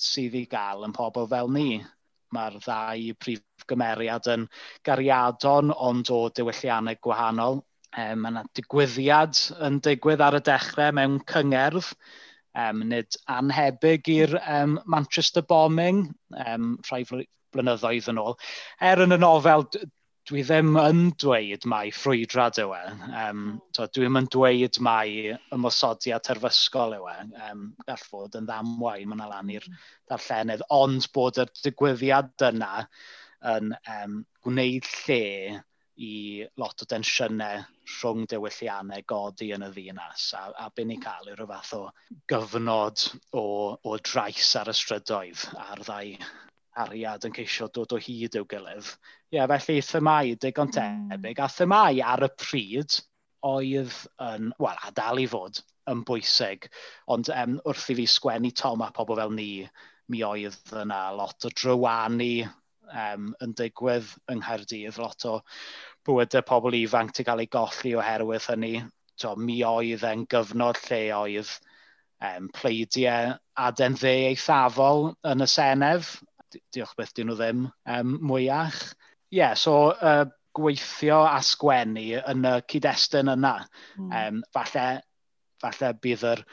sydd 0.00 0.34
i 0.38 0.46
gael 0.50 0.86
yn 0.86 0.96
pobl 0.96 1.28
fel 1.30 1.52
ni. 1.54 1.78
Mae'r 2.34 2.58
ddau 2.64 3.14
prif 3.22 3.66
gymeriad 3.70 4.26
yn 4.32 4.48
gariadon 4.86 5.70
ond 5.70 6.10
o 6.10 6.24
diwylliannau 6.34 6.98
gwahanol. 7.06 7.62
Um, 7.94 8.24
mae 8.24 8.32
yna 8.32 8.42
digwyddiad 8.58 9.38
yn 9.62 9.78
digwydd 9.86 10.24
ar 10.26 10.40
y 10.40 10.42
dechrau 10.48 10.96
mewn 10.98 11.20
cyngerdd 11.30 11.92
um, 12.54 12.84
nid 12.90 13.18
anhebyg 13.30 14.10
i'r 14.14 14.38
um, 14.42 14.78
Manchester 14.86 15.42
bombing, 15.42 16.06
um, 16.46 16.76
rhai 16.88 17.02
blynyddoedd 17.54 18.10
yn 18.12 18.22
ôl. 18.22 18.38
Er 18.82 19.04
yn 19.04 19.14
y 19.14 19.20
nofel, 19.20 19.66
dwi 20.28 20.40
ddim 20.46 20.78
yn 20.80 21.00
dweud 21.20 21.66
mai 21.68 21.90
ffrwydrad 21.92 22.60
yw 22.62 22.70
e. 22.76 22.84
Um, 23.24 23.42
to, 23.76 23.84
dwi 23.92 24.06
ddim 24.06 24.20
yn 24.22 24.30
dweud 24.32 24.78
mai 24.86 25.34
ymosodiad 25.52 26.24
terfysgol 26.24 26.96
yw 26.96 27.10
e. 27.12 27.16
Um, 27.50 27.66
gall 27.84 28.06
fod 28.08 28.38
yn 28.40 28.48
ddamwain, 28.48 29.10
mae'n 29.10 29.28
lan 29.34 29.52
i'r 29.52 29.68
darllenydd, 30.10 30.64
ond 30.72 31.10
bod 31.16 31.42
y 31.42 31.46
digwyddiad 31.60 32.48
yna 32.48 32.86
yn 33.52 33.74
um, 33.98 34.18
gwneud 34.46 34.88
lle 35.04 35.60
i 35.96 36.46
lot 36.58 36.82
o 36.82 36.86
densiynau 36.90 37.64
rhwng 37.94 38.24
diwylliannau 38.30 39.04
godi 39.10 39.50
yn 39.54 39.66
y 39.66 39.70
ddinas 39.74 40.30
a, 40.38 40.46
a 40.64 40.70
byn 40.74 40.94
i 40.94 40.98
cael 41.02 41.30
yw 41.30 41.36
rhyw 41.38 41.50
fath 41.50 41.74
o 41.78 41.82
gyfnod 42.32 43.04
o, 43.38 43.44
o 43.78 43.98
drais 44.02 44.50
ar 44.60 44.72
y 44.72 44.74
strydoedd 44.74 45.44
a'r 45.66 45.84
ddau 45.86 46.16
ariad 46.84 47.26
yn 47.28 47.34
ceisio 47.36 47.68
dod 47.70 47.94
o 47.94 48.00
hyd 48.02 48.34
i'w 48.40 48.46
gilydd. 48.50 48.88
Ie, 49.30 49.38
yeah, 49.38 49.46
felly 49.50 49.82
themau 49.86 50.34
digon 50.42 50.72
tebyg, 50.74 51.38
a 51.38 51.46
themau 51.50 52.00
ar 52.14 52.26
y 52.26 52.30
pryd 52.34 52.98
oedd 53.46 53.94
yn, 54.24 54.50
wel, 54.58 54.82
a 54.82 54.90
dal 54.96 55.20
i 55.22 55.28
fod, 55.30 55.60
yn 55.90 56.02
bwysig, 56.08 56.66
ond 57.14 57.30
um, 57.30 57.58
wrth 57.68 57.90
i 57.92 57.98
fi 58.00 58.06
sgwennu 58.10 58.50
tom 58.56 58.82
a 58.82 58.90
pobl 58.96 59.20
fel 59.20 59.34
ni, 59.36 59.48
mi 60.10 60.22
oedd 60.26 60.74
yna 60.82 61.06
lot 61.16 61.46
o 61.46 61.52
drywanu 61.52 62.48
um, 62.92 63.32
yn 63.44 63.54
digwydd 63.58 64.10
yng 64.32 64.42
Nghaerdydd, 64.42 64.98
lot 65.02 65.26
o 65.30 65.38
bywydau 66.06 66.44
pobl 66.46 66.76
ifanc 66.78 67.14
ti 67.14 67.24
gael 67.26 67.44
ei 67.44 67.50
golli 67.50 67.94
oherwydd 67.98 68.50
hynny. 68.52 68.74
To, 69.22 69.36
mi 69.38 69.60
oedd 69.66 70.02
e'n 70.08 70.26
gyfnod 70.30 70.80
lle 70.88 71.00
oedd 71.14 71.52
um, 72.24 72.48
pleidiau 72.54 73.34
aden 73.66 73.98
dde 73.98 74.14
eithafol 74.30 75.12
yn 75.30 75.44
y 75.44 75.50
Senedd. 75.50 76.08
Diolch 76.74 76.94
beth 76.98 77.14
dyn 77.14 77.30
nhw 77.30 77.38
ddim 77.38 77.66
um, 77.66 78.16
mwyach. 78.30 78.80
Ie, 79.34 79.40
yeah, 79.40 79.54
so 79.58 79.94
uh, 79.94 80.26
gweithio 80.54 81.24
a 81.26 81.40
sgwennu 81.42 82.20
yn 82.20 82.46
y 82.46 82.54
cyd-destun 82.70 83.32
yna. 83.34 83.56
Mm. 83.98 84.12
Um, 84.20 84.42
falle, 84.54 84.88
falle 85.62 85.94
bydd 86.02 86.26
yr 86.34 86.44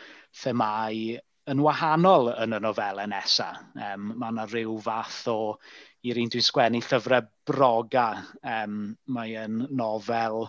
themau 0.44 1.20
yn 1.50 1.62
wahanol 1.66 2.30
yn 2.36 2.54
y 2.56 2.60
nofelau 2.62 3.10
nesaf. 3.10 3.62
Um, 3.76 4.12
mae 4.22 4.34
yna 4.34 4.46
rhyw 4.50 4.76
fath 4.84 5.24
o, 5.32 5.38
i'r 6.06 6.20
un 6.22 6.30
dwi'n 6.34 6.46
sgwennu, 6.46 6.82
llyfrau 6.86 7.28
broga. 7.50 8.08
Um, 8.46 8.96
mae 9.16 9.36
yn 9.42 9.64
nofel 9.78 10.46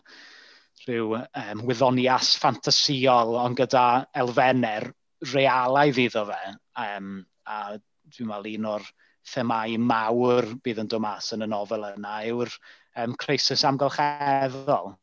rhyw 0.84 1.16
um, 1.22 1.62
wyddonias 1.68 2.34
ffantasiol, 2.40 3.36
ond 3.40 3.58
gyda 3.60 3.86
elfennau 4.18 4.90
realaidd 5.32 6.02
iddo 6.02 6.26
fe. 6.28 6.42
Um, 6.82 7.22
a 7.46 7.76
dwi'n 8.12 8.28
meddwl 8.28 8.58
un 8.58 8.70
o'r 8.74 8.88
themau 9.32 9.78
mawr 9.78 10.48
bydd 10.64 10.82
yn 10.82 10.90
dod 10.90 11.04
mas 11.04 11.30
yn 11.36 11.46
y 11.46 11.48
nofel 11.50 11.86
yna 11.92 12.16
yw'r 12.30 12.50
um, 12.98 13.14
crisis 13.18 13.64
amgylcheddol 13.68 14.96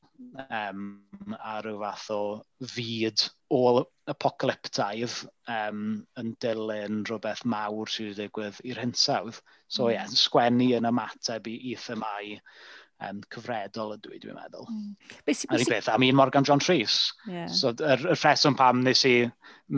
um, 0.50 0.84
a 1.38 1.60
rhyw 1.64 1.80
fath 1.84 2.10
o 2.16 2.22
fyd 2.74 3.24
ôl 3.56 3.84
apocalyptaidd 4.12 5.16
um, 5.52 5.86
yn 6.20 6.34
dilyn 6.44 7.04
rhywbeth 7.10 7.46
mawr 7.50 7.92
sydd 7.92 8.12
wedi 8.12 8.26
digwydd 8.26 8.60
i'r 8.70 8.82
hinsawdd. 8.84 9.40
So 9.68 9.88
ie, 9.88 9.96
mm. 9.96 9.96
yeah, 9.98 10.20
sgwennu 10.26 10.74
yn 10.80 10.90
ymateb 10.90 11.50
i, 11.50 11.56
i 11.72 11.78
themau 11.80 12.36
um, 13.08 13.22
cyfredol 13.34 13.96
ydw 13.96 14.14
i, 14.16 14.22
dwi'n 14.24 14.38
meddwl. 14.38 14.68
Mm. 14.70 14.96
Ar 15.50 15.64
un 15.64 15.72
beth, 15.74 15.92
am 15.94 16.08
un 16.08 16.18
Morgan 16.20 16.48
John 16.48 16.64
Rhys. 16.68 16.98
Yeah. 17.28 17.48
So, 17.54 17.74
yr, 17.74 18.06
yr 18.14 18.20
rheswm 18.20 18.58
pam 18.60 18.84
nes 18.86 19.04
i 19.08 19.16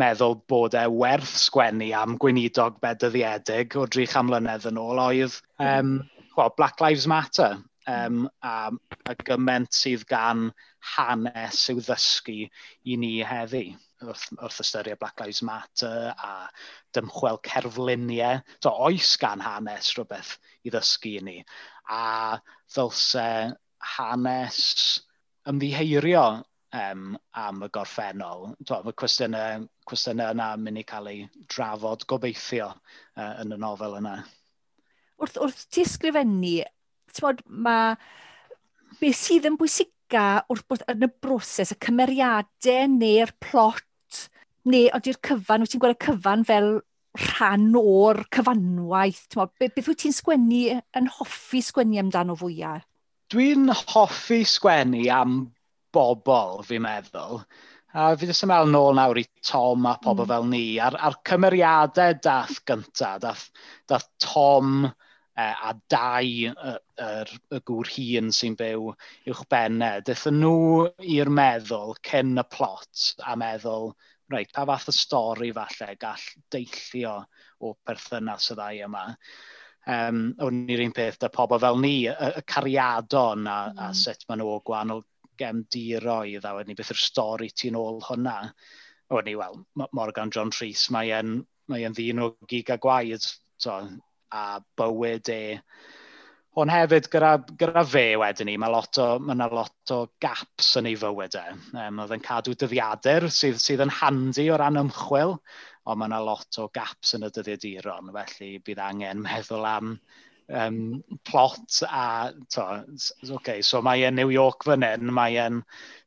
meddwl 0.01 0.39
bod 0.51 0.77
e 0.79 0.85
werth 0.91 1.35
sgwennu 1.45 1.91
am 1.97 2.17
gweinidog 2.21 2.79
bedyddiedig 2.83 3.77
o 3.77 3.87
300 3.87 4.27
mlynedd 4.29 4.69
yn 4.71 4.79
ôl 4.81 5.03
oedd 5.03 5.37
um, 5.59 5.99
well, 6.37 6.53
Black 6.57 6.81
Lives 6.83 7.07
Matter 7.07 7.59
um, 7.87 8.29
a, 8.43 8.71
a 9.05 9.15
gyment 9.25 9.73
sydd 9.73 10.05
gan 10.09 10.49
hanes 10.95 11.63
i'w 11.71 11.81
ddysgu 11.81 12.37
i 12.45 12.97
ni 12.99 13.13
heddi 13.25 13.65
wrth, 14.01 14.27
wrth 14.37 14.61
ystyried 14.63 14.99
Black 14.99 15.19
Lives 15.21 15.41
Matter 15.45 16.13
a 16.17 16.49
dymchwel 16.95 17.39
cerfluniau. 17.45 18.41
So, 18.63 18.73
oes 18.87 19.15
gan 19.21 19.43
hanes 19.43 19.91
rhywbeth 19.95 20.37
i 20.65 20.73
ddysgu 20.73 21.17
i 21.19 21.25
ni. 21.27 21.37
A 21.89 22.39
ddylse 22.73 23.27
hanes 23.97 24.61
ymddiheirio 25.49 26.25
um, 26.73 27.15
am 27.35 27.63
y 27.65 27.71
gorffennol. 27.73 28.51
Mae 28.69 28.97
cwestiynau, 29.03 29.65
cwestiynau 29.89 30.35
yna 30.35 30.51
yn 30.57 30.67
mynd 30.67 30.81
i 30.81 30.85
cael 30.87 31.09
ei 31.11 31.25
drafod 31.47 32.05
gobeithio 32.09 32.71
uh, 32.71 33.33
yn 33.43 33.55
y 33.55 33.59
nofel 33.61 33.97
yna. 34.01 34.19
Wrth, 35.21 35.37
wrth 35.37 35.65
ti 35.69 35.85
ysgrifennu 35.85 36.61
tmod, 37.17 37.41
mae 37.47 37.95
beth 39.01 39.17
sydd 39.17 39.47
yn 39.49 39.57
bwysica 39.59 40.25
wrth 40.51 40.67
bod 40.69 40.85
yn 40.91 41.07
y 41.07 41.09
broses, 41.23 41.73
y 41.73 41.79
cymeriadau 41.85 42.87
neu'r 42.93 43.33
plot, 43.43 44.23
neu 44.69 44.89
ydy'r 44.97 45.19
cyfan, 45.27 45.65
wyt 45.65 45.73
ti'n 45.73 45.83
gweld 45.83 45.97
y 45.97 46.05
cyfan 46.05 46.45
fel 46.47 46.71
rhan 47.19 47.71
o'r 47.79 48.23
cyfanwaith? 48.35 49.25
Tmod, 49.33 49.55
beth, 49.59 49.81
wyt 49.87 50.03
ti'n 50.03 50.15
sgwennu 50.15 50.61
yn 50.99 51.11
hoffi 51.17 51.63
sgwennu 51.65 51.99
amdano 52.03 52.37
fwyaf? 52.39 52.85
Dwi'n 53.31 53.71
hoffi 53.71 54.41
sgwennu 54.47 55.05
am 55.15 55.43
bobl, 55.95 56.61
fi'n 56.67 56.83
meddwl. 56.83 57.43
A 57.91 58.11
fi 58.15 58.27
ddim 58.27 58.45
yn 58.45 58.51
meddwl 58.51 58.71
nôl 58.71 58.93
nawr 58.95 59.19
i 59.19 59.25
Tom 59.43 59.87
a 59.89 59.97
pobl 59.99 60.23
mm. 60.23 60.29
fel 60.31 60.45
ni, 60.51 60.65
a'r, 60.79 60.95
ar 60.95 61.17
cymeriadau 61.27 62.15
dath 62.23 62.61
gyntaf, 62.67 63.17
dath, 63.23 63.47
dath 63.91 64.07
Tom, 64.23 64.85
a 65.39 65.73
dau 65.89 66.27
y, 66.27 66.73
yr, 66.99 67.29
y 67.55 67.59
gŵr 67.67 67.91
hun 67.95 68.31
sy'n 68.35 68.57
byw 68.59 68.89
uwch 69.31 69.43
bennau. 69.51 70.03
Dethon 70.05 70.39
nhw 70.41 70.87
i'r 71.15 71.31
meddwl 71.31 71.95
cyn 72.07 72.35
y 72.41 72.45
plot 72.51 73.05
a 73.25 73.37
meddwl, 73.39 73.93
reit, 74.31 74.51
pa 74.55 74.65
fath 74.67 74.91
y 74.91 74.95
stori 74.95 75.51
falle 75.55 75.95
gall 76.01 76.27
deillio 76.51 77.15
o 77.61 77.73
perthynas 77.87 78.51
y 78.51 78.59
ddau 78.59 78.83
yma. 78.89 79.05
Um, 79.91 80.19
o'n 80.45 80.67
i'r 80.69 80.83
un 80.83 80.93
peth, 80.93 81.17
da 81.23 81.31
pobl 81.33 81.59
fel 81.63 81.79
ni, 81.81 81.95
y, 82.05 82.13
y 82.13 82.43
cariadon 82.45 83.47
a, 83.49 83.57
mm. 83.71 83.81
a 83.81 83.89
sut 83.97 84.27
maen 84.29 84.43
nhw 84.43 84.51
o 84.57 84.59
gwahanol 84.67 85.01
gemdiroedd, 85.41 86.45
a 86.45 86.53
wedyn 86.57 86.73
ni 86.73 86.77
beth 86.77 86.93
yw'r 86.93 87.01
stori 87.01 87.49
ti'n 87.49 87.79
ôl 87.79 87.97
hwnna. 88.05 88.37
A 88.51 89.17
wedyn 89.17 89.31
ni, 89.31 89.39
wel, 89.39 89.57
Morgan 89.97 90.31
John 90.33 90.53
Rhys, 90.59 90.85
mae'n 90.93 91.39
mae 91.71 91.89
ddyn 91.95 92.21
o 92.21 92.33
gig 92.51 92.69
a 92.69 92.77
gwaed, 92.81 93.25
so, 93.61 93.79
a 94.31 94.59
bywyd 94.79 95.31
e. 95.33 95.41
Ond 96.61 96.71
hefyd 96.73 97.07
gyda, 97.11 97.31
gyda 97.59 97.83
fe 97.87 98.05
wedyn 98.19 98.49
ni, 98.49 98.57
mae 98.59 98.71
lot 98.73 98.97
o, 98.99 99.07
mae 99.23 99.37
yna 99.37 99.47
lot 99.55 99.93
o 99.95 99.99
gaps 100.23 100.73
yn 100.81 100.89
ei 100.89 100.97
fywyd 100.99 101.37
e. 101.39 101.43
Um, 101.79 102.01
oedd 102.03 102.15
yn 102.17 102.25
cadw 102.25 102.55
dyddiadur 102.59 103.29
sydd, 103.31 103.61
sydd 103.63 103.85
yn 103.85 103.93
handi 104.01 104.49
o 104.51 104.57
ran 104.59 104.79
ymchwil, 104.81 105.37
ond 105.85 106.01
mae 106.01 106.11
yna 106.11 106.19
lot 106.27 106.59
o 106.59 106.67
gaps 106.75 107.15
yn 107.15 107.27
y 107.27 107.31
dyddiaduron, 107.37 108.11
felly 108.17 108.51
bydd 108.67 108.83
angen 108.83 109.23
meddwl 109.23 109.69
am 109.69 109.95
um, 110.51 110.81
plot 111.23 111.81
a, 111.87 112.33
to, 112.51 112.67
okay, 113.39 113.61
so 113.61 113.81
mae 113.85 114.03
yn 114.09 114.19
New 114.19 114.33
York 114.33 114.67
fan 114.67 114.83
hyn, 114.85 115.11
mae 115.15 115.39
yn 115.39 115.61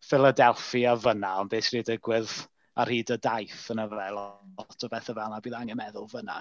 Philadelphia 0.05 0.93
fan 1.01 1.25
na, 1.25 1.39
ond 1.41 1.55
beth 1.55 1.71
sydd 1.71 1.81
wedi 1.87 1.97
digwydd 1.97 2.37
ar 2.83 2.91
hyd 2.91 3.13
y 3.15 3.19
daith 3.23 3.69
yna 3.75 3.87
fel 3.91 4.19
lot 4.19 4.87
o 4.87 4.91
bethau 4.91 5.15
fel 5.15 5.25
yna, 5.29 5.41
bydd 5.45 5.57
angen 5.59 5.79
meddwl 5.79 6.09
fyna. 6.11 6.41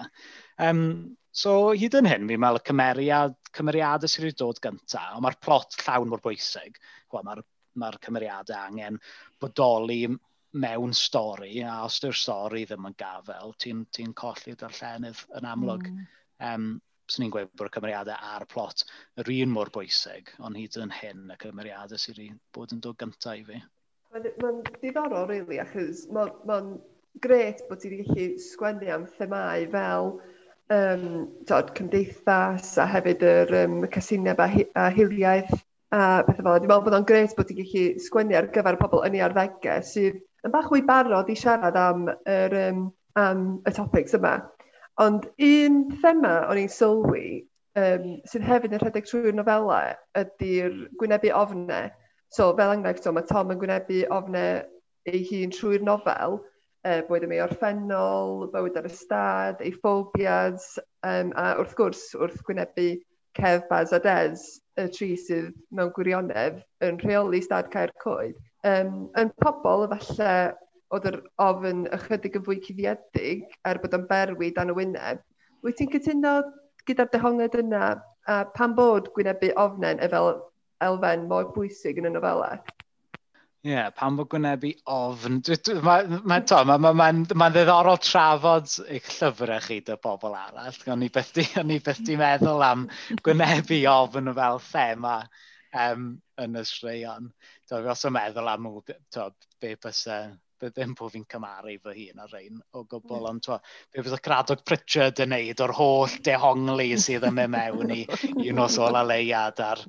Um, 0.66 0.84
so 1.30 1.72
hyd 1.78 1.96
yn 2.00 2.10
hyn, 2.10 2.28
fi'n 2.30 2.42
meddwl 2.42 2.60
y 2.60 2.66
cymeriad, 2.70 3.36
cymeriadau 3.54 4.10
sydd 4.10 4.26
wedi 4.28 4.40
dod 4.42 4.62
gyntaf, 4.64 5.12
ond 5.14 5.26
mae'r 5.26 5.40
plot 5.44 5.78
llawn 5.84 6.10
mor 6.10 6.22
bwysig. 6.24 6.80
Mae'r 7.14 7.44
mae 7.80 8.00
cymeriadau 8.02 8.58
angen 8.60 8.98
bodoli 9.42 10.04
mewn 10.64 10.94
stori, 10.94 11.58
a 11.66 11.82
os 11.84 12.00
yw'r 12.06 12.18
stori 12.18 12.64
ddim 12.66 12.86
yn 12.90 12.98
gafel, 12.98 13.54
ti'n 13.58 13.84
ti, 13.90 14.04
ti 14.06 14.18
colli 14.18 14.54
darllenydd 14.58 15.22
yn 15.38 15.48
amlwg. 15.50 15.88
Mm. 15.90 16.10
Um, 16.50 16.74
Swn 17.10 17.26
i'n 17.26 17.32
gweud 17.34 17.50
bod 17.52 17.68
y 17.68 17.72
cymeriadau 17.74 18.16
a'r 18.32 18.46
plot 18.48 18.86
yr 19.20 19.28
un 19.34 19.50
mor 19.52 19.68
bwysig, 19.74 20.30
ond 20.40 20.56
hyd 20.56 20.78
yn 20.80 20.94
hyn 21.02 21.26
y 21.34 21.36
cymeriadau 21.42 22.00
sydd 22.00 22.16
wedi 22.16 22.30
bod 22.56 22.72
yn 22.72 22.80
dod 22.86 22.96
gyntaf 23.02 23.42
i 23.42 23.42
fi. 23.44 23.58
Mae'n 24.14 24.60
diddorol, 24.78 25.24
really, 25.26 25.56
achos 25.58 26.04
mae'n 26.14 26.28
ma 26.46 26.56
gret 27.24 27.64
bod 27.66 27.80
ti 27.82 27.88
wedi 27.90 28.04
gallu 28.06 28.26
sgwennu 28.44 28.90
am 28.94 29.06
themau 29.16 29.64
fel 29.72 30.10
um, 30.76 31.06
tod, 31.50 31.72
cymdeithas 31.74 32.76
a 32.78 32.84
hefyd 32.92 33.24
yr 33.26 33.50
um, 33.64 33.74
casineb 33.96 34.38
a, 34.38 34.46
a 34.78 34.84
hiliaeth 34.94 35.50
a 35.98 36.22
pethau 36.28 36.44
fel. 36.46 36.60
Dwi'n 36.60 36.70
meddwl 36.70 36.84
bod 36.86 36.96
o'n 37.00 37.08
gret 37.08 37.34
bod 37.34 37.50
ti'n 37.50 37.58
gallu 37.58 38.04
sgwennu 38.04 38.38
ar 38.38 38.46
gyfer 38.54 38.78
pobl 38.84 39.02
yn 39.08 39.18
ei 39.18 39.24
arddegau 39.26 39.82
sydd 39.90 40.22
yn 40.46 40.54
bach 40.54 40.70
fwy 40.70 40.84
barod 40.92 41.34
i 41.34 41.36
siarad 41.42 41.80
am, 41.82 42.06
yr, 42.36 42.56
um, 42.68 42.86
am 43.18 43.44
y 43.66 43.74
topics 43.80 44.14
yma. 44.20 44.36
Ond 45.02 45.26
un 45.48 45.82
thema 46.04 46.36
o'n 46.52 46.62
i'n 46.62 46.70
sylwi 46.70 47.26
um, 47.82 48.06
sydd 48.30 48.46
hefyd 48.46 48.78
yn 48.78 48.86
rhedeg 48.86 49.10
trwy'r 49.10 49.34
nofelau 49.42 49.90
ydy'r 50.22 50.80
gwynebu 51.02 51.34
ofnau 51.42 51.90
So 52.34 52.52
fel 52.56 52.72
enghraifft, 52.72 53.04
so, 53.04 53.12
mae 53.14 53.22
Tom 53.28 53.52
yn 53.54 53.58
gwynebu 53.60 54.00
ofnau 54.10 54.64
ei 55.06 55.20
hun 55.28 55.52
trwy'r 55.54 55.84
nofel, 55.86 56.40
uh, 56.82 57.00
bwyd 57.06 57.26
am 57.26 57.34
ei 57.36 57.42
orffennol, 57.44 58.48
bywyd 58.50 58.78
ar 58.80 58.88
y 58.88 58.90
stad, 58.90 59.60
ei 59.62 59.70
phobias, 59.84 60.64
um, 61.06 61.30
a 61.38 61.52
wrth 61.60 61.76
gwrs 61.78 62.00
wrth 62.18 62.40
gwynebu 62.48 62.88
Cef 63.38 63.68
Baz 63.68 63.94
a 63.94 64.00
Des, 64.02 64.42
y 64.82 64.86
tri 64.96 65.12
sydd 65.20 65.52
mewn 65.70 65.92
gwirionedd 65.94 66.58
yn 66.82 66.98
rheoli 67.04 67.38
stad 67.44 67.68
Caer 67.70 67.92
Coed. 68.02 68.34
Um, 68.66 69.04
yn 69.20 69.30
pobl, 69.44 69.86
efallai, 69.86 70.56
oedd 70.90 71.06
yr 71.12 71.20
ofyn 71.44 71.84
ychydig 71.94 72.40
yn 72.40 72.46
fwy 72.48 72.58
cuddiedig 72.64 73.54
er 73.70 73.78
bod 73.84 73.94
o'n 73.94 74.08
berwi 74.10 74.50
dan 74.58 74.74
y 74.74 74.76
wyneb, 74.80 75.22
wyt 75.62 75.78
ti'n 75.78 75.94
cytuno 75.94 76.34
gyda'r 76.90 77.14
dehonged 77.14 77.54
yna 77.62 77.92
a 78.26 78.40
pan 78.58 78.74
bod 78.74 79.12
gwynebu 79.14 79.52
ofnen 79.68 80.02
e 80.02 80.10
fel 80.10 80.32
elfen 80.82 81.28
mor 81.30 81.50
bwysig 81.54 82.00
yn 82.00 82.10
y 82.10 82.14
nofelau. 82.14 82.58
Ie, 83.64 83.70
yeah, 83.72 83.88
pan 83.96 84.18
bod 84.18 84.28
gwynebu 84.32 84.74
ofn. 84.92 85.38
Mae'n 85.40 86.18
ma, 86.28 86.36
ma, 86.68 86.76
ma, 86.76 86.92
ma, 86.92 87.06
ma 87.40 87.48
ddiddorol 87.52 88.00
trafod 88.04 88.68
eich 88.92 89.08
llyfrau 89.08 89.64
chi 89.64 89.78
dy 89.86 89.96
bobl 90.04 90.36
arall. 90.36 90.76
O'n 90.92 91.06
i 91.06 91.08
beth 91.14 91.32
di, 91.38 91.46
beth 91.86 92.02
di 92.04 92.18
meddwl 92.20 92.66
am 92.66 92.84
gwynebu 93.24 93.80
ofn 93.88 94.34
fel 94.36 94.60
thema 94.68 95.16
um, 95.86 96.10
yn 96.44 96.60
y 96.60 96.64
straeon. 96.68 97.32
Dwi'n 97.70 97.88
os 97.94 98.04
yn 98.04 98.16
meddwl 98.18 98.52
am 98.52 98.68
to, 99.16 99.30
be 99.64 99.72
bysau 99.80 100.34
ddim 100.62 100.94
bod 100.98 101.12
fi'n 101.12 101.26
cymaru 101.30 101.74
fy 101.82 101.94
hun 101.98 102.22
ar 102.24 102.34
ein 102.38 102.60
o 102.72 102.84
gwbl, 102.84 103.16
hmm. 103.16 103.28
ond 103.30 103.44
twa, 103.44 103.58
be 103.92 104.04
fydd 104.04 104.16
y 104.16 104.20
Cradog 104.24 104.62
Pritchard 104.66 105.20
yn 105.24 105.32
neud 105.34 105.62
o'r 105.64 105.74
holl 105.78 106.16
dehongli 106.26 106.88
sydd 107.00 107.26
yn 107.28 107.36
mynd 107.38 107.54
mewn 107.54 107.92
i 107.94 108.00
un 108.50 108.62
o 108.62 108.68
sol 108.72 108.98
leiad 109.08 109.60
ar 109.64 109.82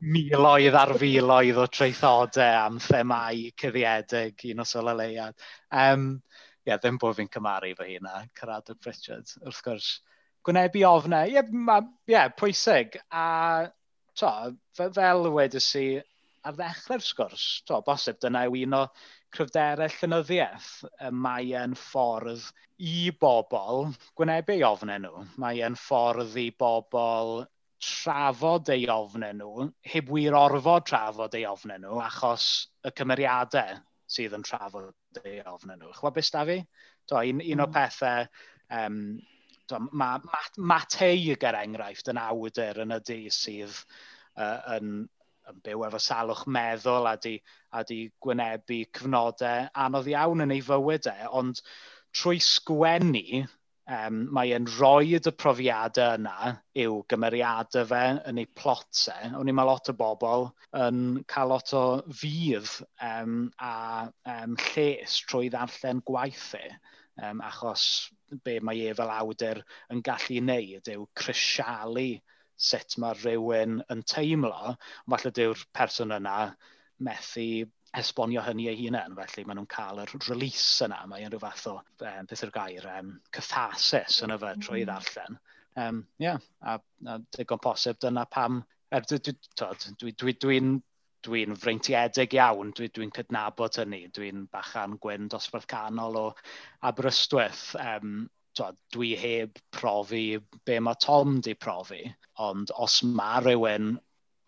miloedd 0.00 0.78
ar 0.80 0.94
filoedd 1.00 1.60
o 1.60 1.66
treithodau 1.78 2.58
am 2.62 2.80
themau 2.82 3.44
cyddiedig 3.60 4.48
un 4.52 4.64
o 4.64 4.68
sol 4.68 4.92
leiad. 4.98 5.36
Um, 5.70 6.08
yeah, 6.64 6.80
ddim 6.80 6.98
bod 7.00 7.18
fi'n 7.18 7.30
cymaru 7.32 7.74
fy 7.78 7.94
hun 7.94 8.10
a 8.10 8.24
Cradog 8.38 8.80
Pritchard, 8.80 9.36
wrth 9.44 9.62
gwrs. 9.66 9.92
Gwnebu 10.44 10.82
ofnau, 10.84 11.30
ie, 11.30 11.40
yeah, 11.40 11.86
yeah, 12.10 12.32
pwysig. 12.36 12.98
A 13.10 13.70
to, 14.18 14.32
fel 14.76 15.30
wedys 15.32 15.70
i, 15.80 15.86
ar 16.44 16.56
ddechrau'r 16.58 17.04
sgwrs, 17.04 17.44
to, 17.68 17.80
bosib 17.86 18.20
dyna 18.22 18.44
yw 18.48 18.58
un 18.66 18.76
o 18.78 18.82
cryfderau 19.34 19.92
llynyddiaeth. 19.96 20.70
Mae 21.24 21.54
yn 21.60 21.74
ffordd 21.78 22.46
i 22.78 23.10
bobl 23.20 23.90
gwynebu 24.18 24.56
ei 24.56 24.64
ofnau 24.68 25.02
nhw. 25.04 25.24
Mae 25.42 25.64
yn 25.66 25.78
ffordd 25.80 26.36
i 26.40 26.50
bobl 26.60 27.44
trafod 27.84 28.70
ei 28.72 28.86
ofnau 28.92 29.36
nhw, 29.40 29.68
heb 29.92 30.10
wir 30.12 30.36
orfod 30.38 30.86
trafod 30.88 31.36
ei 31.36 31.44
ofnau 31.48 31.80
nhw, 31.80 31.98
achos 32.04 32.48
y 32.84 32.92
cymeriadau 32.96 33.80
sydd 34.14 34.36
yn 34.38 34.46
trafod 34.46 35.22
ei 35.24 35.40
ofnau 35.50 35.78
nhw. 35.78 35.92
Chwa 35.98 36.12
beth 36.14 36.32
da 36.34 36.44
fi? 36.48 36.60
To, 37.10 37.20
un, 37.20 37.40
un 37.40 37.60
mm. 37.60 37.64
o 37.64 37.70
pethau 37.72 38.28
um, 38.72 39.00
to, 39.68 39.80
mae 39.92 40.20
Matei, 40.24 40.30
mat, 40.30 40.62
mat 40.72 40.96
er 41.50 41.58
enghraifft, 41.60 42.08
yn 42.12 42.20
awdur 42.20 42.80
yn 42.84 42.96
y 42.96 43.00
di 43.04 43.18
sydd 43.32 43.76
uh, 44.40 44.76
yn, 44.76 45.04
yn 45.50 45.60
byw 45.66 45.84
efo 45.88 46.00
salwch 46.02 46.44
meddwl 46.56 47.10
a 47.10 47.16
di, 47.26 47.34
a 47.76 47.82
di 47.88 47.98
gwynebu 48.24 48.80
cyfnodau 48.96 49.68
anodd 49.86 50.08
iawn 50.14 50.46
yn 50.46 50.54
ei 50.56 50.64
fywydau, 50.64 51.26
e, 51.26 51.28
ond 51.40 51.60
trwy 52.14 52.40
sgwennu, 52.44 53.44
um, 53.90 54.20
mae 54.36 54.54
e'n 54.56 54.68
roed 54.78 55.28
y 55.28 55.32
profiadau 55.42 56.18
yna 56.18 56.54
i'w 56.84 56.98
gymeriadau 57.12 57.88
fe 57.90 58.02
yn 58.30 58.40
ei 58.42 58.48
plotau. 58.60 59.20
E. 59.28 59.32
O'n 59.38 59.50
i'n 59.50 59.58
mae 59.58 59.68
lot 59.68 59.90
o 59.92 59.96
bobl 59.98 60.48
yn 60.86 61.00
cael 61.30 61.52
lot 61.52 61.74
o 61.76 61.84
fydd 62.22 62.70
um, 63.10 63.38
a 63.60 63.74
um, 64.36 64.58
lles 64.70 65.20
trwy 65.28 65.50
ddarllen 65.52 66.04
gwaithau. 66.08 66.76
Um, 67.22 67.40
e, 67.40 67.48
achos 67.50 67.88
be 68.44 68.58
mae 68.64 68.88
e 68.88 68.94
fel 68.98 69.12
awdur 69.14 69.60
yn 69.92 70.00
gallu 70.06 70.40
wneud 70.40 70.88
yw 70.90 71.04
crisialu 71.20 72.08
sut 72.56 72.98
mae 73.02 73.16
rhywun 73.18 73.80
yn 73.92 74.02
teimlo, 74.10 74.74
falle 75.10 75.32
dyw'r 75.34 75.64
person 75.76 76.14
yna 76.16 76.36
methu 77.04 77.48
esbonio 77.94 78.42
hynny 78.42 78.68
ei 78.70 78.78
hunain, 78.78 79.14
felly 79.18 79.44
maen 79.46 79.60
nhw'n 79.60 79.70
cael 79.70 80.00
yr 80.02 80.14
release 80.28 80.86
yna, 80.86 81.02
mae'n 81.10 81.30
rhyw 81.30 81.42
fath 81.42 81.66
o, 81.70 81.74
um, 82.10 82.30
beth 82.30 82.44
yw'r 82.46 82.54
gair, 82.54 82.88
um, 82.98 83.12
catharsis 83.34 84.22
yn 84.26 84.34
y 84.34 84.38
fe 84.42 84.54
trwy 84.64 84.82
mm. 84.82 84.88
ddarllen. 84.90 85.38
Um, 85.84 86.00
yeah, 86.22 86.38
a, 86.62 86.78
a 87.10 87.18
digon 87.36 87.62
posib 87.62 88.00
dyna 88.02 88.26
pam, 88.30 88.60
er, 88.94 89.06
dwi'n 89.10 89.22
dwi, 89.24 89.36
dwi, 90.12 90.14
dwi, 90.14 90.34
dwi, 90.44 90.60
dwi 91.24 91.44
freintiedig 91.60 92.36
iawn, 92.38 92.74
dwi'n 92.76 92.92
dwi, 92.94 93.08
dwi 93.08 93.10
cydnabod 93.18 93.80
hynny, 93.80 94.04
dwi'n 94.14 94.46
bachan 94.52 94.98
gwyn 95.02 95.30
dosbarth 95.32 95.68
canol 95.70 96.20
o 96.20 96.26
Aberystwyth, 96.90 97.72
um, 97.80 98.24
dwi 98.94 99.14
heb 99.18 99.58
profi 99.74 100.38
be 100.66 100.80
mae 100.80 101.00
Tom 101.00 101.40
di 101.44 101.54
profi, 101.54 102.02
ond 102.38 102.72
os 102.78 103.02
mae 103.04 103.42
rhywun 103.42 103.94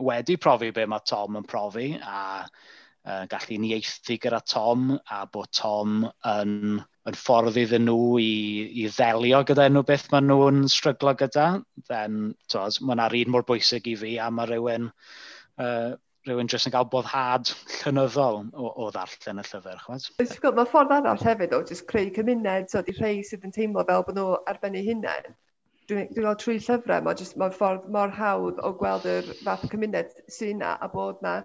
wedi 0.02 0.36
profi 0.36 0.72
be 0.74 0.86
mae 0.86 1.04
Tom 1.08 1.38
yn 1.40 1.46
profi 1.48 1.88
a 1.96 2.20
uh, 3.06 3.24
gallu 3.30 3.58
nieithu 3.62 4.18
gyda 4.22 4.40
Tom 4.44 4.92
a 5.10 5.24
bod 5.32 5.50
Tom 5.56 6.02
yn, 6.32 6.80
yn 7.06 7.18
ffordd 7.20 7.60
iddyn 7.62 7.86
nhw 7.88 8.16
i, 8.22 8.32
i 8.82 8.88
ddelio 8.90 9.42
gyda 9.48 9.68
nhw 9.70 9.84
beth 9.88 10.08
maen 10.12 10.28
nhw'n 10.30 10.64
stryglo 10.72 11.14
gyda, 11.18 11.46
then 11.90 12.34
twad, 12.52 12.80
mae 12.82 12.98
yna 12.98 13.08
un 13.22 13.32
mor 13.34 13.46
bwysig 13.48 13.88
i 13.92 13.96
fi 14.00 14.16
a 14.22 14.30
mae 14.30 14.50
rhywun 14.50 14.90
uh, 14.90 15.94
rhywun 16.26 16.50
jyst 16.50 16.68
yn 16.68 16.74
cael 16.74 16.88
boddhad 16.92 17.50
llynyddol 17.78 18.40
o, 18.52 18.68
o 18.68 18.90
ddarllen 18.94 19.42
y 19.42 19.46
llyfr, 19.46 19.82
chwaith? 19.84 20.06
Mae 20.58 20.70
ffordd 20.70 20.94
arall 20.96 21.26
hefyd 21.28 21.54
o 21.56 21.60
jyst 21.68 21.86
creu 21.90 22.12
cymuned, 22.16 22.70
so 22.72 22.82
di 22.86 22.94
rhai 22.98 23.20
sydd 23.26 23.46
yn 23.46 23.54
teimlo 23.54 23.84
fel 23.88 24.06
bod 24.06 24.18
nhw 24.18 24.38
ar 24.50 24.62
ben 24.62 24.78
eu 24.78 24.86
hunain. 24.88 25.36
Dwi'n 25.86 26.08
dwi 26.10 26.24
gweld 26.24 26.40
trwy 26.42 26.56
llyfrau, 26.58 27.04
mae 27.06 27.20
jyst 27.20 27.38
mae'n 27.38 27.54
ffordd 27.54 27.86
mor 27.94 28.14
hawdd 28.16 28.58
o 28.66 28.72
gweld 28.80 29.06
yr 29.10 29.28
fath 29.44 29.68
cymuned 29.70 30.16
sy'n 30.26 30.56
yna 30.56 30.74
a 30.82 30.90
bod 30.90 31.22
yna 31.22 31.36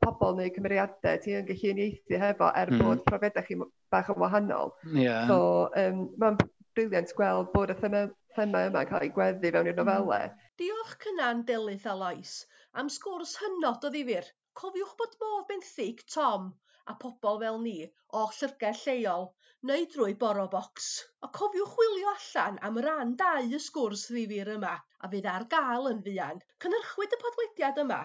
pobl 0.00 0.38
neu 0.38 0.52
cymeriadau 0.54 1.20
ti 1.20 1.34
yn 1.36 1.44
gallu 1.48 1.74
uniaethu 1.74 2.20
hefo 2.22 2.48
er 2.62 2.72
mm. 2.72 2.80
bod 2.84 3.02
profiadau 3.08 3.44
chi 3.46 3.58
bach 3.92 4.08
yn 4.14 4.20
wahanol. 4.22 4.72
Yeah. 4.94 5.28
So, 5.28 5.68
um, 5.76 6.06
mae'n 6.22 6.38
briliant 6.76 7.12
gweld 7.18 7.50
bod 7.54 7.74
y 7.74 7.76
thema, 7.82 8.06
thema 8.38 8.64
yma 8.70 8.86
cael 8.88 9.04
ei 9.04 9.12
gweddi 9.16 9.52
fewn 9.52 9.68
i'r 9.68 9.76
mhm. 9.76 9.90
nofelau. 9.90 10.30
Mm. 10.30 10.48
Diolch 10.62 10.96
cynna'n 11.04 11.44
dilydd 11.48 11.86
a 11.90 11.96
loes. 12.04 12.38
Am 12.78 12.88
sgwrs 12.94 13.32
hynod 13.42 13.84
o 13.86 13.88
ddifur. 13.92 14.26
cofiwch 14.58 14.90
bod 14.98 15.14
modd 15.22 15.46
benthyg 15.48 16.02
Tom 16.14 16.44
a 16.92 16.94
pobl 17.04 17.40
fel 17.42 17.58
ni 17.62 17.72
o 18.18 18.20
llyfrgell 18.36 18.82
lleol 18.82 19.26
neu 19.70 19.86
drwy 19.94 20.14
Boro 20.20 20.44
Bocs. 20.52 20.86
A 21.26 21.30
cofiwch 21.38 21.74
wylio 21.80 22.12
allan 22.12 22.60
am 22.68 22.78
ran 22.86 23.16
dau 23.22 23.50
y 23.58 23.60
sgwrs 23.64 24.06
ddifur 24.12 24.52
yma 24.54 24.72
a 24.78 25.10
fydd 25.14 25.28
ar 25.32 25.48
gael 25.56 25.90
yn 25.92 26.00
fuan. 26.06 26.40
Cynhyrchwyd 26.66 27.18
y 27.18 27.20
podlediad 27.24 27.82
yma 27.84 28.00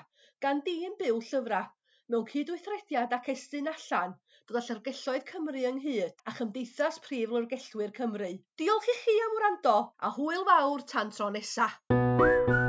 gan 0.47 0.65
dîm 0.69 0.97
byw 1.03 1.21
llyfrau 1.29 1.69
mewn 2.09 2.27
cydweithrediad 2.33 3.15
ac 3.19 3.31
estyn 3.35 3.69
allan 3.75 4.17
dod 4.49 4.59
â 4.59 4.65
Llyfrgelloedd 4.65 5.29
Cymru 5.29 5.65
ynghyd 5.73 6.25
a 6.25 6.37
Chymdeithas 6.39 7.01
Prif 7.05 7.37
Lyrgellwyr 7.37 7.93
Cymru. 8.01 8.33
Diolch 8.63 8.93
i 8.95 8.99
chi 9.03 9.19
am 9.29 9.39
wrando 9.39 9.79
a 10.09 10.15
hwyl 10.19 10.49
fawr 10.51 10.89
tan 10.95 11.13
tro 11.19 11.33
nesaf. 11.37 12.64